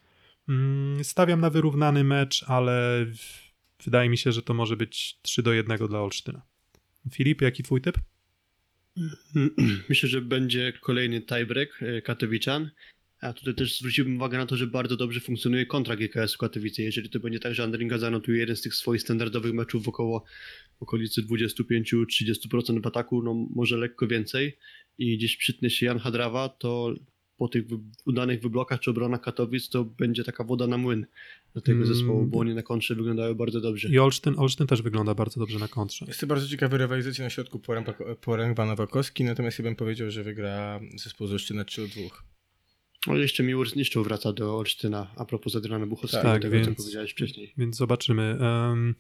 Mm, 0.50 1.04
Stawiam 1.04 1.42
na 1.42 1.50
wyrównany 1.50 2.04
mecz, 2.04 2.46
ale 2.48 3.06
wydaje 3.86 4.10
mi 4.10 4.18
się, 4.18 4.32
że 4.32 4.42
to 4.42 4.54
może 4.54 4.78
być 4.78 5.20
3 5.22 5.44
do 5.44 5.54
1 5.54 5.88
dla 5.88 6.00
Olsztyna. 6.02 6.42
Filip, 7.12 7.42
jaki 7.42 7.64
twój 7.64 7.82
typ? 7.82 7.98
Myślę, 9.90 10.10
że 10.10 10.22
będzie 10.22 10.74
kolejny 10.82 11.22
tiebreak 11.22 11.84
e, 11.84 12.02
Katowiczan. 12.02 12.72
A 13.22 13.34
tutaj 13.34 13.56
też 13.56 13.78
zwróciłbym 13.78 14.16
uwagę 14.16 14.38
na 14.38 14.46
to, 14.46 14.58
że 14.58 14.68
bardzo 14.68 14.98
dobrze 14.98 15.20
funkcjonuje 15.20 15.66
kontra 15.66 15.96
GKS 15.96 16.38
Katowice. 16.38 16.82
Jeżeli 16.82 17.10
to 17.10 17.20
będzie 17.20 17.40
tak, 17.40 17.56
że 17.56 17.64
Andringa 17.64 17.98
zanotuje 17.98 18.40
jeden 18.40 18.56
z 18.56 18.62
tych 18.62 18.76
swoich 18.76 19.02
standardowych 19.02 19.54
meczów 19.54 19.84
w 19.84 19.90
około 19.90 20.24
okolicy 20.82 21.22
25-30% 21.24 22.82
w 22.84 22.88
ataku, 22.88 23.24
no 23.24 23.34
może 23.56 23.78
lekko 23.78 24.08
więcej 24.08 24.58
i 24.98 25.18
gdzieś 25.18 25.38
przytnie 25.38 25.70
się 25.70 25.86
Jan 25.86 26.00
Hadrawa, 26.00 26.50
to 26.50 26.94
po 27.38 27.48
tych 27.48 27.66
udanych 28.06 28.42
wyblokach 28.42 28.80
czy 28.80 28.92
obronach 28.92 29.22
Katowic 29.22 29.70
to 29.70 29.86
będzie 29.86 30.24
taka 30.24 30.44
woda 30.44 30.68
na 30.68 30.78
młyn 30.78 31.06
do 31.54 31.62
tego 31.62 31.78
Mm. 31.84 31.88
zespołu, 31.96 32.26
bo 32.26 32.40
oni 32.40 32.56
na 32.56 32.64
kontrze 32.64 32.96
wyglądają 32.96 33.36
bardzo 33.36 33.62
dobrze. 33.62 33.90
I 33.90 34.00
Olsztyn, 34.00 34.34
Olsztyn 34.38 34.68
też 34.68 34.82
wygląda 34.82 35.16
bardzo 35.16 35.40
dobrze 35.40 35.60
na 35.60 35.68
kontrze. 35.68 36.06
Jest 36.08 36.20
to 36.20 36.28
bardzo 36.28 36.48
ciekawa 36.48 36.78
rywalizacja 36.78 37.24
na 37.24 37.30
środku 37.30 37.60
Poręg 38.22 38.56
Wanowakowski, 38.58 39.24
natomiast 39.24 39.60
ja 39.60 39.64
bym 39.64 39.76
powiedział, 39.76 40.12
że 40.12 40.24
wygra 40.24 40.80
zespół 40.96 41.28
z 41.28 41.32
Olsztyna 41.32 41.66
3 41.66 41.82
do 41.82 41.88
2. 41.88 42.02
No 43.08 43.18
jeszcze 43.18 43.44
Miłor 43.44 43.70
Zniszczą 43.70 44.04
wraca 44.04 44.34
do 44.34 44.58
Olsztyna, 44.58 45.12
a 45.18 45.26
propos 45.26 45.56
Adriana 45.56 45.88
Buchowskiego, 45.88 46.24
Tak, 46.24 46.42
tego 46.42 46.60
co 46.60 46.66
więc- 46.66 46.78
powiedziałeś 46.78 47.12
wcześniej. 47.12 47.54
Więc 47.58 47.78
zobaczymy. 47.78 48.24
Em, 48.42 48.96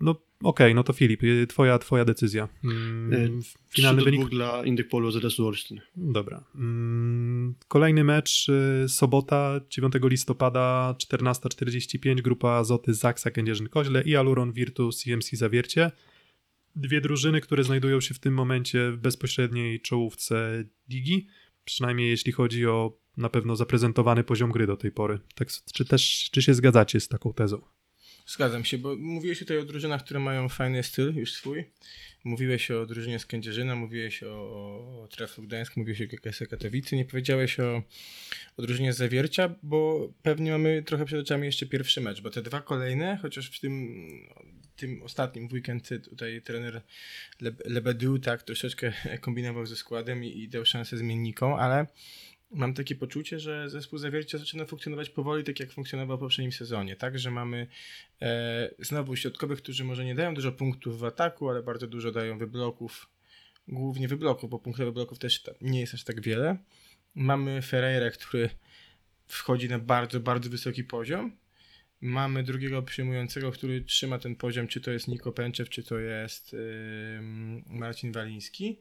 no 0.00 0.14
okej, 0.42 0.74
no 0.74 0.82
to 0.84 0.92
Filip, 0.92 1.22
y, 1.22 1.46
twoja, 1.46 1.78
twoja 1.78 2.04
decyzja. 2.04 2.48
Mm, 2.64 3.12
Y, 3.12 3.42
Finalny 3.70 4.02
3 4.02 4.04
do 4.04 4.04
wynik? 4.04 4.20
2 4.20 4.28
dla 4.30 4.64
Indykpolu 4.64 5.10
ZS 5.10 5.40
Olsztyn. 5.40 5.80
Dobra. 5.96 6.44
Mm, 6.54 7.54
Kolejny 7.68 8.04
mecz, 8.04 8.48
y, 8.48 8.88
sobota 8.88 9.60
9 9.70 9.94
listopada, 10.08 10.94
14.45, 10.98 12.22
grupa 12.22 12.50
Azoty 12.50 12.94
Zaksa 12.94 13.30
Kędzierzyn-Koźle 13.30 14.02
i 14.06 14.16
Aluron 14.16 14.52
Virtus 14.52 15.02
CMC 15.02 15.36
Zawiercie. 15.36 15.90
Dwie 16.76 17.00
drużyny, 17.00 17.40
które 17.40 17.64
znajdują 17.64 18.00
się 18.00 18.14
w 18.14 18.18
tym 18.18 18.34
momencie 18.34 18.90
w 18.92 18.96
bezpośredniej 18.96 19.80
czołówce 19.80 20.64
ligi, 20.88 21.26
przynajmniej 21.64 22.10
jeśli 22.10 22.32
chodzi 22.32 22.66
o 22.66 22.98
na 23.16 23.28
pewno 23.28 23.56
zaprezentowany 23.56 24.24
poziom 24.24 24.52
gry 24.52 24.66
do 24.66 24.76
tej 24.76 24.92
pory. 24.92 25.18
Tak, 25.34 25.48
czy 25.74 25.84
też 25.84 26.30
czy 26.32 26.42
się 26.42 26.54
zgadzacie 26.54 27.00
z 27.00 27.08
taką 27.08 27.32
tezą? 27.32 27.60
Zgadzam 28.30 28.64
się, 28.64 28.78
bo 28.78 28.96
mówiłeś 28.96 29.38
tutaj 29.38 29.58
o 29.58 29.64
drużynach, 29.64 30.04
które 30.04 30.20
mają 30.20 30.48
fajny 30.48 30.82
styl, 30.82 31.14
już 31.14 31.32
swój. 31.32 31.64
Mówiłeś 32.24 32.70
o 32.70 32.86
drużynie 32.86 33.18
z 33.18 33.26
Kędzierzyna, 33.26 33.76
mówiłeś 33.76 34.22
o, 34.22 34.28
o 35.02 35.08
Treflu 35.10 35.44
Gdańsk, 35.44 35.76
mówiłeś 35.76 36.02
o 36.02 36.06
GKS 36.06 36.42
Katowice, 36.50 36.96
nie 36.96 37.04
powiedziałeś 37.04 37.60
o, 37.60 37.82
o 38.56 38.62
drużynie 38.62 38.92
z 38.92 38.96
Zawiercia, 38.96 39.54
bo 39.62 40.08
pewnie 40.22 40.50
mamy 40.50 40.82
trochę 40.82 41.04
przed 41.04 41.20
oczami 41.20 41.46
jeszcze 41.46 41.66
pierwszy 41.66 42.00
mecz, 42.00 42.20
bo 42.20 42.30
te 42.30 42.42
dwa 42.42 42.60
kolejne, 42.60 43.18
chociaż 43.22 43.50
w 43.50 43.60
tym, 43.60 44.04
tym 44.76 45.02
ostatnim 45.02 45.48
weekend 45.52 45.88
tutaj 46.04 46.42
trener 46.42 46.82
Le- 47.40 47.52
Lebedu 47.64 48.18
tak 48.18 48.42
troszeczkę 48.42 48.92
kombinował 49.20 49.66
ze 49.66 49.76
składem 49.76 50.24
i, 50.24 50.38
i 50.38 50.48
dał 50.48 50.64
szansę 50.64 50.96
zmiennikom, 50.96 51.52
ale 51.52 51.86
mam 52.50 52.74
takie 52.74 52.94
poczucie, 52.94 53.38
że 53.38 53.70
zespół 53.70 53.98
Zawiercia 53.98 54.38
zaczyna 54.38 54.64
funkcjonować 54.64 55.10
powoli 55.10 55.44
tak 55.44 55.60
jak 55.60 55.72
funkcjonował 55.72 56.16
w 56.16 56.20
poprzednim 56.20 56.52
sezonie, 56.52 56.96
tak, 56.96 57.18
że 57.18 57.30
mamy 57.30 57.66
e, 58.22 58.70
znowu 58.78 59.16
środkowych, 59.16 59.58
którzy 59.58 59.84
może 59.84 60.04
nie 60.04 60.14
dają 60.14 60.34
dużo 60.34 60.52
punktów 60.52 60.98
w 60.98 61.04
ataku, 61.04 61.50
ale 61.50 61.62
bardzo 61.62 61.86
dużo 61.86 62.12
dają 62.12 62.38
wybloków, 62.38 63.08
głównie 63.68 64.08
wybloków, 64.08 64.50
bo 64.50 64.58
punktów 64.58 64.86
wybloków 64.86 65.18
też 65.18 65.42
nie 65.60 65.80
jest 65.80 65.94
aż 65.94 66.04
tak 66.04 66.20
wiele. 66.20 66.56
Mamy 67.14 67.62
Ferreira, 67.62 68.10
który 68.10 68.50
wchodzi 69.28 69.68
na 69.68 69.78
bardzo, 69.78 70.20
bardzo 70.20 70.50
wysoki 70.50 70.84
poziom. 70.84 71.36
Mamy 72.00 72.42
drugiego 72.42 72.82
przyjmującego, 72.82 73.52
który 73.52 73.80
trzyma 73.80 74.18
ten 74.18 74.36
poziom, 74.36 74.68
czy 74.68 74.80
to 74.80 74.90
jest 74.90 75.08
Niko 75.08 75.32
Pęczew, 75.32 75.68
czy 75.68 75.82
to 75.82 75.98
jest 75.98 76.56
Marcin 77.66 78.12
Waliński. 78.12 78.78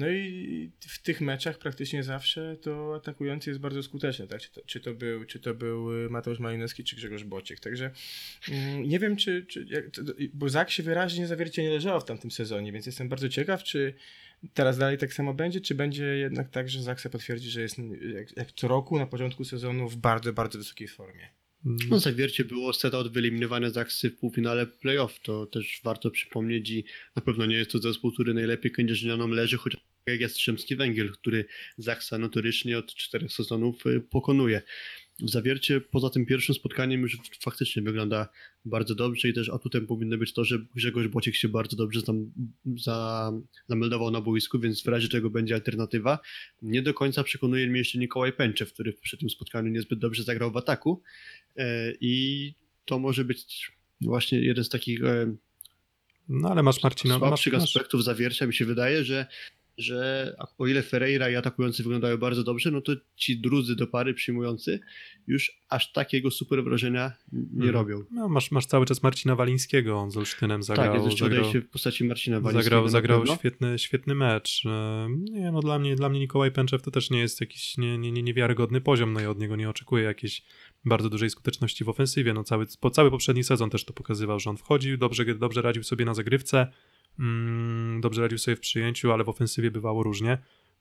No 0.00 0.10
i 0.10 0.70
w 0.80 1.02
tych 1.02 1.20
meczach 1.20 1.58
praktycznie 1.58 2.02
zawsze 2.02 2.56
to 2.62 2.94
atakujący 2.94 3.50
jest 3.50 3.60
bardzo 3.60 3.82
skuteczny, 3.82 4.26
tak? 4.26 4.40
Czy 4.40 4.52
to, 4.52 4.60
czy 4.66 4.80
to, 4.80 4.94
był, 4.94 5.24
czy 5.24 5.40
to 5.40 5.54
był 5.54 6.04
y, 6.06 6.10
Mateusz 6.10 6.38
Malinowski, 6.38 6.84
czy 6.84 6.96
Grzegorz 6.96 7.24
Bociek. 7.24 7.60
Także 7.60 7.90
mm, 8.48 8.88
nie 8.88 8.98
wiem, 8.98 9.16
czy, 9.16 9.46
czy 9.46 9.66
jak, 9.70 9.84
bo 10.34 10.48
Zak 10.48 10.70
się 10.70 10.82
wyraźnie 10.82 11.26
zawiercie 11.26 11.62
nie 11.62 11.70
leżało 11.70 12.00
w 12.00 12.04
tamtym 12.04 12.30
sezonie, 12.30 12.72
więc 12.72 12.86
jestem 12.86 13.08
bardzo 13.08 13.28
ciekaw, 13.28 13.62
czy 13.62 13.94
teraz 14.54 14.78
dalej 14.78 14.98
tak 14.98 15.14
samo 15.14 15.34
będzie, 15.34 15.60
czy 15.60 15.74
będzie 15.74 16.04
jednak 16.04 16.50
tak, 16.50 16.68
że 16.68 16.82
Zak 16.82 17.00
se 17.00 17.10
potwierdzi, 17.10 17.50
że 17.50 17.60
jest 17.60 17.76
jak, 18.14 18.36
jak 18.36 18.52
co 18.52 18.68
roku 18.68 18.98
na 18.98 19.06
początku 19.06 19.44
sezonu 19.44 19.88
w 19.88 19.96
bardzo, 19.96 20.32
bardzo 20.32 20.58
wysokiej 20.58 20.88
formie. 20.88 21.39
No 21.64 21.98
zawiercie 21.98 22.44
było 22.44 22.72
set 22.72 22.94
od 22.94 23.12
wyeliminowania 23.12 23.70
Zaksy 23.70 24.10
w 24.10 24.16
półfinale 24.16 24.66
playoff, 24.66 25.20
to 25.20 25.46
też 25.46 25.80
warto 25.84 26.10
przypomnieć 26.10 26.70
i 26.70 26.84
na 27.16 27.22
pewno 27.22 27.46
nie 27.46 27.56
jest 27.56 27.70
to 27.70 27.78
zespół, 27.78 28.12
który 28.12 28.34
najlepiej 28.34 28.72
kędzierzynianom 28.72 29.30
leży, 29.30 29.56
chociaż 29.56 29.80
jak 30.06 30.20
Jastrzębski 30.20 30.76
Węgiel, 30.76 31.12
który 31.12 31.44
Zaksa 31.78 32.18
notorycznie 32.18 32.78
od 32.78 32.94
czterech 32.94 33.32
sezonów 33.32 33.86
y, 33.86 34.00
pokonuje. 34.00 34.62
W 35.22 35.30
zawiercie 35.30 35.80
poza 35.80 36.10
tym 36.10 36.26
pierwszym 36.26 36.54
spotkaniem 36.54 37.00
już 37.00 37.18
faktycznie 37.40 37.82
wygląda 37.82 38.28
bardzo 38.64 38.94
dobrze 38.94 39.28
i 39.28 39.34
też 39.34 39.48
atutem 39.48 39.86
powinno 39.86 40.18
być 40.18 40.32
to, 40.32 40.44
że 40.44 40.58
Grzegorz 40.74 41.08
Bociek 41.08 41.34
się 41.34 41.48
bardzo 41.48 41.76
dobrze 41.76 42.00
zam, 42.00 42.32
za, 42.76 43.32
zameldował 43.68 44.10
na 44.10 44.20
boisku, 44.20 44.58
więc 44.58 44.82
w 44.82 44.88
razie 44.88 45.08
czego 45.08 45.30
będzie 45.30 45.54
alternatywa. 45.54 46.18
Nie 46.62 46.82
do 46.82 46.94
końca 46.94 47.24
przekonuje 47.24 47.66
mnie 47.66 47.78
jeszcze 47.78 47.98
Nikołaj 47.98 48.32
Pęczew, 48.32 48.72
który 48.72 48.92
przy 48.92 49.18
tym 49.18 49.30
spotkaniu 49.30 49.70
niezbyt 49.70 49.98
dobrze 49.98 50.22
zagrał 50.22 50.52
w 50.52 50.56
ataku 50.56 51.02
E, 51.56 51.92
I 52.00 52.54
to 52.84 52.98
może 52.98 53.24
być 53.24 53.72
właśnie 54.00 54.40
jeden 54.40 54.64
z 54.64 54.68
takich 54.68 55.04
e, 55.04 55.34
No 56.28 56.50
ale 56.50 56.62
masz 56.62 56.82
Marcina, 56.82 57.18
słabszych 57.18 57.52
masz, 57.52 57.62
aspektów 57.62 58.04
zawiercia. 58.04 58.46
Mi 58.46 58.54
się 58.54 58.64
wydaje, 58.64 59.04
że, 59.04 59.26
że 59.80 60.36
o 60.58 60.66
ile 60.66 60.82
Ferreira 60.82 61.30
i 61.30 61.34
atakujący 61.36 61.82
wyglądają 61.82 62.16
bardzo 62.16 62.44
dobrze, 62.44 62.70
no 62.70 62.80
to 62.80 62.92
ci 63.16 63.40
drudzy 63.40 63.76
do 63.76 63.86
pary 63.86 64.14
przyjmujący 64.14 64.80
już 65.26 65.60
aż 65.68 65.92
takiego 65.92 66.30
super 66.30 66.64
wrażenia 66.64 67.12
nie 67.32 67.40
Mhm. 67.54 67.70
robią. 67.74 68.04
no, 68.10 68.28
masz, 68.28 68.50
masz 68.50 68.66
cały 68.66 68.86
czas 68.86 69.02
Marcina 69.02 69.36
Walińskiego, 69.36 69.98
on 69.98 70.10
z 70.10 70.16
Olsztynem 70.16 70.62
zagrał. 70.62 70.86
tak, 70.86 70.94
jest 70.94 71.06
jeszcze 71.06 71.24
zagrał, 71.24 71.40
odejście 71.40 71.60
w 71.60 71.70
postaci 71.70 72.04
Marcina 72.04 72.40
Walińskiego 72.40 72.88
zagrał, 72.88 73.18
zagrał 73.22 73.36
świetny, 73.38 73.78
świetny 73.78 74.14
mecz. 74.14 74.62
Nie, 75.30 75.50
no 75.52 75.60
dla 75.60 75.78
mnie, 75.78 75.96
dla 75.96 76.08
mnie 76.08 76.20
Nikołaj 76.20 76.52
Pęczew 76.52 76.82
to 76.82 76.90
też 76.90 77.10
nie 77.10 77.18
jest 77.20 77.40
jakiś 77.40 77.78
nie, 77.78 77.98
nie, 77.98 78.12
nie, 78.12 78.22
niewiarygodny 78.22 78.80
poziom, 78.80 79.12
no 79.12 79.20
i 79.20 79.26
od 79.26 79.38
niego 79.38 79.56
nie 79.56 79.70
oczekuję 79.70 80.04
jakiejś 80.04 80.42
bardzo 80.84 81.10
dużej 81.10 81.30
skuteczności 81.30 81.84
w 81.84 81.88
ofensywie. 81.88 82.34
No 82.34 82.44
cały, 82.44 82.66
po, 82.80 82.90
cały 82.90 83.10
poprzedni 83.10 83.44
sezon 83.44 83.70
też 83.70 83.84
to 83.84 83.92
pokazywał, 83.92 84.40
że 84.40 84.50
on 84.50 84.56
wchodził, 84.56 84.96
dobrze, 84.96 85.34
dobrze 85.34 85.62
radził 85.62 85.82
sobie 85.82 86.04
na 86.04 86.14
zagrywce, 86.14 86.58
mm, 86.60 86.72
dobrze 88.00 88.22
radził 88.22 88.38
sobie 88.38 88.56
w 88.56 88.60
przyjęciu, 88.60 89.12
ale 89.12 89.24
w 89.24 89.28
ofensywie 89.28 89.70
bywało 89.70 90.02
różnie. 90.02 90.38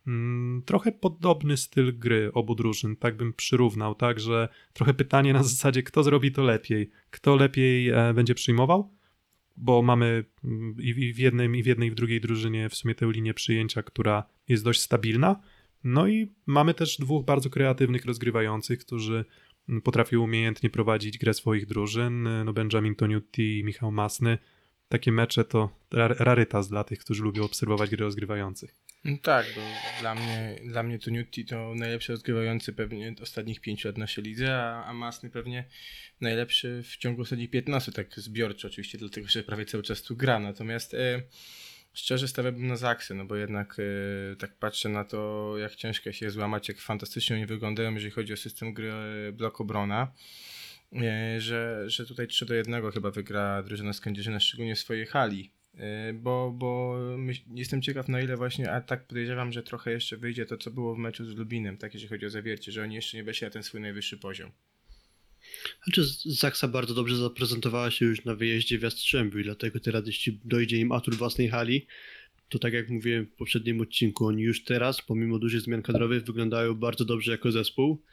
Mm, 0.07 0.62
Trochę 0.65 0.91
podobny 0.91 1.57
styl 1.57 1.98
gry 1.98 2.31
obu 2.33 2.55
drużyn, 2.55 2.95
tak 2.95 3.17
bym 3.17 3.33
przyrównał, 3.33 3.95
tak, 3.95 4.19
że 4.19 4.50
trochę 4.74 4.93
pytanie 4.93 5.33
na 5.33 5.43
zasadzie, 5.43 5.83
kto 5.83 6.03
zrobi 6.03 6.31
to 6.31 6.43
lepiej, 6.43 6.89
kto 7.09 7.36
lepiej 7.36 7.89
e, 7.89 8.13
będzie 8.13 8.36
przyjmował, 8.36 8.93
bo 9.57 9.81
mamy 9.81 10.25
mm, 10.43 10.75
i, 10.79 11.13
w 11.13 11.19
jednej, 11.19 11.59
i 11.59 11.63
w 11.63 11.65
jednej, 11.65 11.88
i 11.88 11.91
w 11.91 11.95
drugiej 11.95 12.21
drużynie 12.21 12.69
w 12.69 12.75
sumie 12.75 12.95
tę 12.95 13.12
linię 13.12 13.33
przyjęcia, 13.33 13.83
która 13.83 14.24
jest 14.48 14.63
dość 14.63 14.81
stabilna. 14.81 15.41
No 15.83 16.07
i 16.07 16.33
mamy 16.45 16.74
też 16.74 16.98
dwóch 16.98 17.25
bardzo 17.25 17.50
kreatywnych 17.50 18.05
rozgrywających, 18.05 18.79
którzy 18.79 19.25
mm, 19.69 19.81
potrafią 19.81 20.21
umiejętnie 20.21 20.69
prowadzić 20.69 21.17
grę 21.17 21.33
swoich 21.33 21.65
drużyn. 21.65 22.29
No 22.45 22.53
Benjamin 22.53 22.95
Toniutti 22.95 23.59
i 23.59 23.63
Michał 23.63 23.91
Masny. 23.91 24.38
Takie 24.89 25.12
mecze 25.12 25.46
to 25.46 25.69
rar- 25.91 26.15
rarytas 26.19 26.69
dla 26.69 26.84
tych, 26.84 27.00
którzy 27.00 27.24
lubią 27.24 27.43
obserwować 27.43 27.89
gry 27.89 28.05
rozgrywających. 28.05 28.75
No 29.03 29.17
tak, 29.22 29.46
bo 29.55 29.62
dla 30.00 30.15
mnie, 30.15 30.55
dla 30.65 30.84
mnie 30.84 31.00
to 31.00 31.12
Newty 31.12 31.46
to 31.46 31.74
najlepszy 31.75 32.12
rozgrywający 32.12 32.74
pewnie 32.74 33.15
ostatnich 33.22 33.62
pięciu 33.62 33.88
lat 33.88 33.98
naszej 33.98 34.24
lidze, 34.24 34.58
a, 34.58 34.86
a 34.86 34.93
Masny 34.93 35.29
pewnie 35.29 35.63
najlepszy 36.22 36.84
w 36.84 36.98
ciągu 36.98 37.22
ostatnich 37.22 37.50
15, 37.50 37.91
tak 37.91 38.19
zbiorczo 38.19 38.67
oczywiście, 38.67 38.98
dlatego 38.98 39.27
że 39.27 39.43
prawie 39.43 39.65
cały 39.65 39.84
czas 39.84 40.01
tu 40.01 40.15
gra. 40.15 40.39
Natomiast 40.39 40.93
e, 40.93 41.22
szczerze 41.93 42.27
stawiałbym 42.27 42.67
na 42.67 42.75
Zaksy, 42.75 43.15
no 43.15 43.25
bo 43.25 43.36
jednak 43.36 43.77
e, 43.79 44.36
tak 44.36 44.58
patrzę 44.58 44.89
na 44.89 45.03
to, 45.03 45.53
jak 45.58 45.75
ciężko 45.75 46.12
się 46.12 46.29
złamać, 46.29 46.69
jak 46.69 46.79
fantastycznie 46.79 47.36
oni 47.36 47.46
wyglądają, 47.46 47.93
jeżeli 47.93 48.12
chodzi 48.12 48.34
o 48.34 48.38
system 48.38 48.74
gry 48.74 48.91
e, 48.91 49.31
blok 49.31 49.62
obrona. 49.62 50.12
E, 50.93 51.41
że, 51.41 51.89
że 51.89 52.05
tutaj 52.05 52.27
3 52.27 52.46
do 52.46 52.53
1 52.53 52.91
chyba 52.91 53.12
wygra 53.12 53.63
drużyna 53.63 53.93
z 53.93 54.01
szczególnie 54.39 54.75
w 54.75 54.79
swojej 54.79 55.05
hali. 55.05 55.51
E, 55.75 56.13
Bo, 56.13 56.51
bo 56.51 56.98
myśl, 57.17 57.41
jestem 57.55 57.81
ciekaw 57.81 58.08
na 58.08 58.22
ile 58.22 58.38
właśnie, 58.38 58.72
a 58.72 58.81
tak 58.81 59.08
podejrzewam, 59.08 59.51
że 59.51 59.63
trochę 59.63 59.91
jeszcze 59.91 60.17
wyjdzie 60.17 60.46
to, 60.46 60.58
co 60.58 60.72
było 60.72 60.96
w 60.96 60.98
meczu 60.98 61.25
z 61.25 61.36
Lubinem, 61.36 61.77
tak 61.77 61.93
jeżeli 61.93 62.10
chodzi 62.10 62.25
o 62.25 62.29
zawiercie, 62.29 62.72
że 62.72 62.84
oni 62.84 62.96
jeszcze 62.96 63.17
nie 63.17 63.24
weszli 63.24 63.46
na 63.46 63.51
ten 63.51 63.63
swój 63.63 63.81
najwyższy 63.81 64.17
poziom. 64.17 64.51
Znaczy 65.84 66.03
Zaksa 66.25 66.67
bardzo 66.67 66.93
dobrze 66.93 67.15
zaprezentowała 67.15 67.91
się 67.91 68.05
już 68.05 68.25
na 68.25 68.36
wyjeździe 68.36 68.79
w 68.79 68.81
Jastrzębiu 68.81 69.39
i 69.39 69.43
dlatego 69.43 69.79
teraz 69.79 70.08
jeśli 70.08 70.39
dojdzie 70.46 70.77
im 70.77 70.91
atut 70.91 71.15
własnej 71.15 71.50
hali, 71.50 71.88
to 72.50 72.60
tak 72.60 72.74
jak 72.74 72.89
mówiłem 72.89 73.25
w 73.25 73.36
poprzednim 73.36 73.81
odcinku, 73.81 74.25
oni 74.25 74.43
już 74.43 74.63
teraz, 74.63 75.01
pomimo 75.01 75.39
dużych 75.39 75.62
zmian 75.62 75.81
kadrowych, 75.81 76.24
wyglądają 76.24 76.74
bardzo 76.74 77.05
dobrze 77.05 77.31
jako 77.31 77.51
zespół 77.51 78.03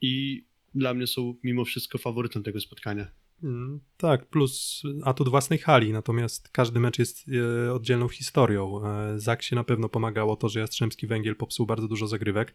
i 0.00 0.44
dla 0.76 0.94
mnie 0.94 1.06
są 1.06 1.34
mimo 1.44 1.64
wszystko 1.64 1.98
faworytem 1.98 2.42
tego 2.42 2.60
spotkania. 2.60 3.06
Mm, 3.42 3.80
Tak, 3.96 4.26
plus 4.26 4.82
atut 5.04 5.28
własnej 5.28 5.58
hali, 5.58 5.92
natomiast 5.92 6.48
każdy 6.48 6.80
mecz 6.80 6.98
jest 6.98 7.24
e, 7.66 7.72
oddzielną 7.72 8.08
historią. 8.08 8.80
E, 8.86 9.20
Zaksie 9.20 9.54
na 9.54 9.64
pewno 9.64 9.88
pomagało 9.88 10.36
to, 10.36 10.48
że 10.48 10.60
Jastrzębski 10.60 11.06
Węgiel 11.06 11.36
popsuł 11.36 11.66
bardzo 11.66 11.88
dużo 11.88 12.06
zagrywek. 12.06 12.54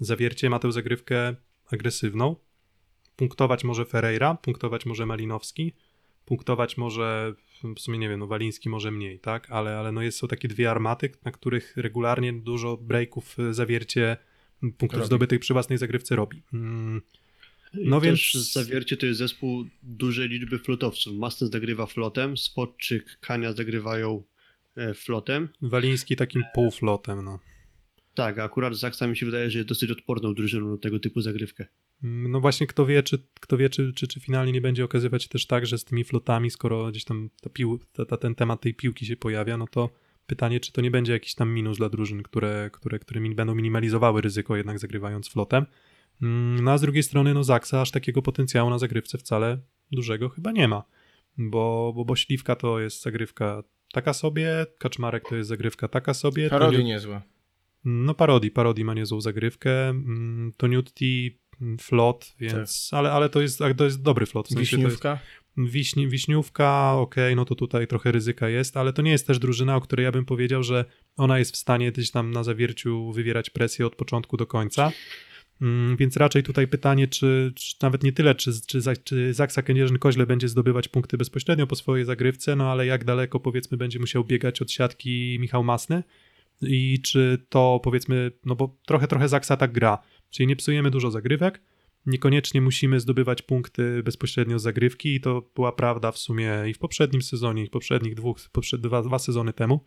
Zawiercie 0.00 0.50
ma 0.50 0.58
tę 0.58 0.72
zagrywkę 0.72 1.34
agresywną. 1.72 2.36
Punktować 3.16 3.64
może 3.64 3.84
Ferreira, 3.84 4.34
punktować 4.34 4.86
może 4.86 5.06
Malinowski, 5.06 5.72
punktować 6.24 6.76
może, 6.76 7.34
w 7.76 7.80
sumie 7.80 7.98
nie 7.98 8.08
wiem, 8.08 8.20
no 8.20 8.26
Waliński 8.26 8.68
może 8.68 8.90
mniej, 8.90 9.18
tak? 9.20 9.50
Ale, 9.50 9.78
ale 9.78 9.92
no 9.92 10.02
jest, 10.02 10.18
są 10.18 10.28
takie 10.28 10.48
dwie 10.48 10.70
armaty, 10.70 11.10
na 11.24 11.32
których 11.32 11.76
regularnie 11.76 12.32
dużo 12.32 12.76
breaków 12.76 13.36
e, 13.38 13.54
Zawiercie 13.54 14.16
punktów 14.60 14.92
Robi. 14.98 15.06
zdobytych 15.06 15.40
przy 15.40 15.52
własnej 15.52 15.78
zagrywce 15.78 16.16
robi. 16.16 16.42
Mm, 16.52 17.02
No 17.76 18.00
więc- 18.00 18.52
Zawiercie 18.52 18.96
to 18.96 19.06
jest 19.06 19.18
zespół 19.18 19.64
dużej 19.82 20.28
liczby 20.28 20.58
flotowców. 20.58 21.14
Masny 21.16 21.46
zagrywa 21.46 21.86
flotem, 21.86 22.36
Spodczyk, 22.36 23.18
Kania 23.20 23.52
zagrywają 23.52 24.22
e, 24.76 24.94
flotem. 24.94 25.48
Waliński 25.62 26.16
takim 26.16 26.42
półflotem, 26.54 27.24
no. 27.24 27.38
Tak, 28.14 28.38
a 28.38 28.44
akurat 28.44 28.76
Zaksa 28.76 29.06
mi 29.06 29.16
się 29.16 29.26
wydaje, 29.26 29.50
że 29.50 29.58
jest 29.58 29.68
dosyć 29.68 29.90
odporną 29.90 30.34
drużyną 30.34 30.70
na 30.70 30.78
tego 30.78 30.98
typu 30.98 31.20
zagrywkę. 31.20 31.66
No 32.02 32.40
właśnie, 32.40 32.66
kto 32.66 32.86
wie, 32.86 33.02
czy, 33.02 33.18
kto 33.40 33.56
wie 33.56 33.70
czy, 33.70 33.92
czy, 33.92 34.08
czy 34.08 34.20
finalnie 34.20 34.52
nie 34.52 34.60
będzie 34.60 34.84
okazywać 34.84 35.22
się 35.22 35.28
też 35.28 35.46
tak, 35.46 35.66
że 35.66 35.78
z 35.78 35.84
tymi 35.84 36.04
flotami, 36.04 36.50
skoro 36.50 36.90
gdzieś 36.90 37.04
tam 37.04 37.30
ta 37.40 37.50
pił, 37.50 37.80
ta, 37.92 38.04
ta, 38.04 38.16
ten 38.16 38.34
temat 38.34 38.60
tej 38.60 38.74
piłki 38.74 39.06
się 39.06 39.16
pojawia, 39.16 39.56
no 39.56 39.66
to 39.66 39.90
pytanie, 40.26 40.60
czy 40.60 40.72
to 40.72 40.80
nie 40.80 40.90
będzie 40.90 41.12
jakiś 41.12 41.34
tam 41.34 41.50
minus 41.50 41.76
dla 41.76 41.88
drużyn, 41.88 42.22
które, 42.22 42.70
które, 42.72 42.98
które 42.98 43.20
będą 43.20 43.54
minimalizowały 43.54 44.20
ryzyko 44.20 44.56
jednak 44.56 44.78
zagrywając 44.78 45.28
flotem. 45.28 45.66
Mm, 46.22 46.64
No 46.64 46.70
a 46.72 46.78
z 46.78 46.80
drugiej 46.80 47.02
strony, 47.02 47.34
no 47.34 47.44
Zaksa 47.44 47.80
aż 47.80 47.90
takiego 47.90 48.22
potencjału 48.22 48.70
na 48.70 48.78
zagrywce 48.78 49.18
wcale 49.18 49.58
dużego 49.92 50.28
chyba 50.28 50.52
nie 50.52 50.68
ma, 50.68 50.82
bo, 51.38 51.92
bo, 51.96 52.04
bo 52.04 52.16
Śliwka 52.16 52.56
to 52.56 52.80
jest 52.80 53.02
zagrywka 53.02 53.62
taka 53.92 54.12
sobie, 54.12 54.66
Kaczmarek 54.78 55.28
to 55.28 55.36
jest 55.36 55.48
zagrywka 55.48 55.88
taka 55.88 56.14
sobie. 56.14 56.50
Parodii 56.50 56.78
nie- 56.78 56.84
niezła. 56.84 57.22
no 57.84 58.14
parodii, 58.14 58.50
parodii 58.50 58.84
ma 58.84 58.94
niezłą 58.94 59.20
zagrywkę. 59.20 59.88
Mm, 59.88 60.52
Toniutti, 60.56 61.38
mm, 61.62 61.78
flot, 61.78 62.34
więc, 62.40 62.90
ale, 62.92 63.12
ale 63.12 63.28
to, 63.28 63.40
jest, 63.40 63.60
to 63.76 63.84
jest 63.84 64.02
dobry 64.02 64.26
flot. 64.26 64.46
W 64.46 64.50
sensie 64.50 64.76
Wiśniówka. 64.76 65.18
Wiśni, 65.56 66.08
Wiśniówka, 66.08 66.94
okej, 66.96 67.36
no 67.36 67.44
to 67.44 67.54
tutaj 67.54 67.86
trochę 67.86 68.12
ryzyka 68.12 68.48
jest, 68.48 68.76
ale 68.76 68.92
to 68.92 69.02
nie 69.02 69.10
jest 69.10 69.26
też 69.26 69.38
drużyna, 69.38 69.76
o 69.76 69.80
której 69.80 70.04
ja 70.04 70.12
bym 70.12 70.24
powiedział, 70.24 70.62
że 70.62 70.84
ona 71.16 71.38
jest 71.38 71.52
w 71.54 71.56
stanie 71.56 71.92
gdzieś 71.92 72.10
tam 72.10 72.30
na 72.30 72.42
zawierciu 72.44 73.12
wywierać 73.12 73.50
presję 73.50 73.86
od 73.86 73.96
początku 73.96 74.36
do 74.36 74.46
końca. 74.46 74.92
Mm, 75.62 75.96
Więc 75.96 76.16
raczej 76.16 76.42
tutaj 76.42 76.68
pytanie, 76.68 77.08
czy, 77.08 77.52
czy 77.56 77.76
nawet 77.82 78.02
nie 78.02 78.12
tyle, 78.12 78.34
czy, 78.34 78.50
czy, 78.66 78.80
czy 79.04 79.34
Zaksa 79.34 79.62
Kędzierzyn-Koźle 79.62 80.26
będzie 80.26 80.48
zdobywać 80.48 80.88
punkty 80.88 81.18
bezpośrednio 81.18 81.66
po 81.66 81.76
swojej 81.76 82.04
zagrywce, 82.04 82.56
no 82.56 82.70
ale 82.70 82.86
jak 82.86 83.04
daleko 83.04 83.40
powiedzmy 83.40 83.76
będzie 83.76 83.98
musiał 83.98 84.24
biegać 84.24 84.62
od 84.62 84.70
siatki 84.70 85.36
Michał 85.40 85.64
Masny 85.64 86.02
i 86.62 87.00
czy 87.02 87.46
to 87.48 87.80
powiedzmy, 87.82 88.32
no 88.44 88.56
bo 88.56 88.76
trochę, 88.86 89.08
trochę 89.08 89.28
Zaksa 89.28 89.56
tak 89.56 89.72
gra, 89.72 89.98
czyli 90.30 90.46
nie 90.46 90.56
psujemy 90.56 90.90
dużo 90.90 91.10
zagrywek, 91.10 91.60
niekoniecznie 92.06 92.60
musimy 92.60 93.00
zdobywać 93.00 93.42
punkty 93.42 94.02
bezpośrednio 94.02 94.58
z 94.58 94.62
zagrywki 94.62 95.14
i 95.14 95.20
to 95.20 95.50
była 95.54 95.72
prawda 95.72 96.12
w 96.12 96.18
sumie 96.18 96.50
i 96.68 96.74
w 96.74 96.78
poprzednim 96.78 97.22
sezonie, 97.22 97.64
i 97.64 97.66
w 97.66 97.70
poprzednich 97.70 98.14
dwóch, 98.14 98.40
poprzednie 98.52 98.88
dwa, 98.88 99.02
dwa 99.02 99.18
sezony 99.18 99.52
temu. 99.52 99.84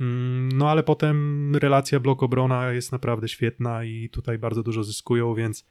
Mm, 0.00 0.48
No 0.52 0.70
ale 0.70 0.82
potem 0.82 1.56
relacja 1.56 2.00
blok-obrona 2.00 2.72
jest 2.72 2.92
naprawdę 2.92 3.28
świetna 3.28 3.84
i 3.84 4.08
tutaj 4.08 4.38
bardzo 4.38 4.62
dużo 4.62 4.84
zyskują, 4.84 5.34
więc 5.34 5.64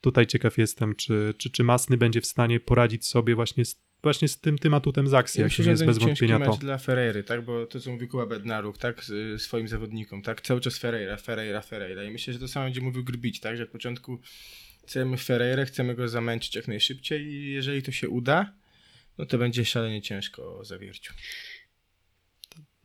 tutaj 0.00 0.26
ciekaw 0.26 0.58
jestem, 0.58 0.94
czy, 0.94 1.34
czy, 1.38 1.50
czy 1.50 1.64
Masny 1.64 1.96
będzie 1.96 2.20
w 2.20 2.26
stanie 2.26 2.60
poradzić 2.60 3.06
sobie 3.06 3.34
właśnie 3.34 3.64
z, 3.64 3.80
właśnie 4.02 4.28
z 4.28 4.40
tym, 4.40 4.58
tym 4.58 4.74
atutem 4.74 5.08
Zaksy, 5.08 5.40
Ja 5.40 5.46
jakim 5.46 5.68
jest 5.68 5.86
bez 5.86 5.98
wątpienia 5.98 6.40
to. 6.40 6.56
dla 6.56 6.78
Ferreiry, 6.78 7.24
tak? 7.24 7.44
Bo 7.44 7.66
to, 7.66 7.80
co 7.80 7.90
mówił 7.90 8.08
Kuba 8.08 8.26
Bednaruk, 8.26 8.78
tak? 8.78 9.04
Z, 9.04 9.42
swoim 9.42 9.68
zawodnikom, 9.68 10.22
tak? 10.22 10.40
Cały 10.40 10.60
czas 10.60 10.78
Ferreira, 10.78 11.16
Ferreira, 11.16 11.60
Ferreira. 11.60 12.04
I 12.04 12.10
myślę, 12.10 12.32
że 12.32 12.38
to 12.38 12.48
samo 12.48 12.66
będzie 12.66 12.80
mówił 12.80 13.04
Grbić, 13.04 13.40
tak? 13.40 13.56
Że 13.56 13.62
od 13.62 13.68
początku 13.68 14.20
chcemy 14.86 15.16
Ferreirę, 15.16 15.66
chcemy 15.66 15.94
go 15.94 16.08
zamęczyć 16.08 16.54
jak 16.54 16.68
najszybciej 16.68 17.26
i 17.26 17.50
jeżeli 17.52 17.82
to 17.82 17.92
się 17.92 18.08
uda, 18.08 18.52
no 19.18 19.26
to 19.26 19.38
będzie 19.38 19.64
szalenie 19.64 20.02
ciężko 20.02 20.58
o 20.58 20.64
zawierciu. 20.64 21.12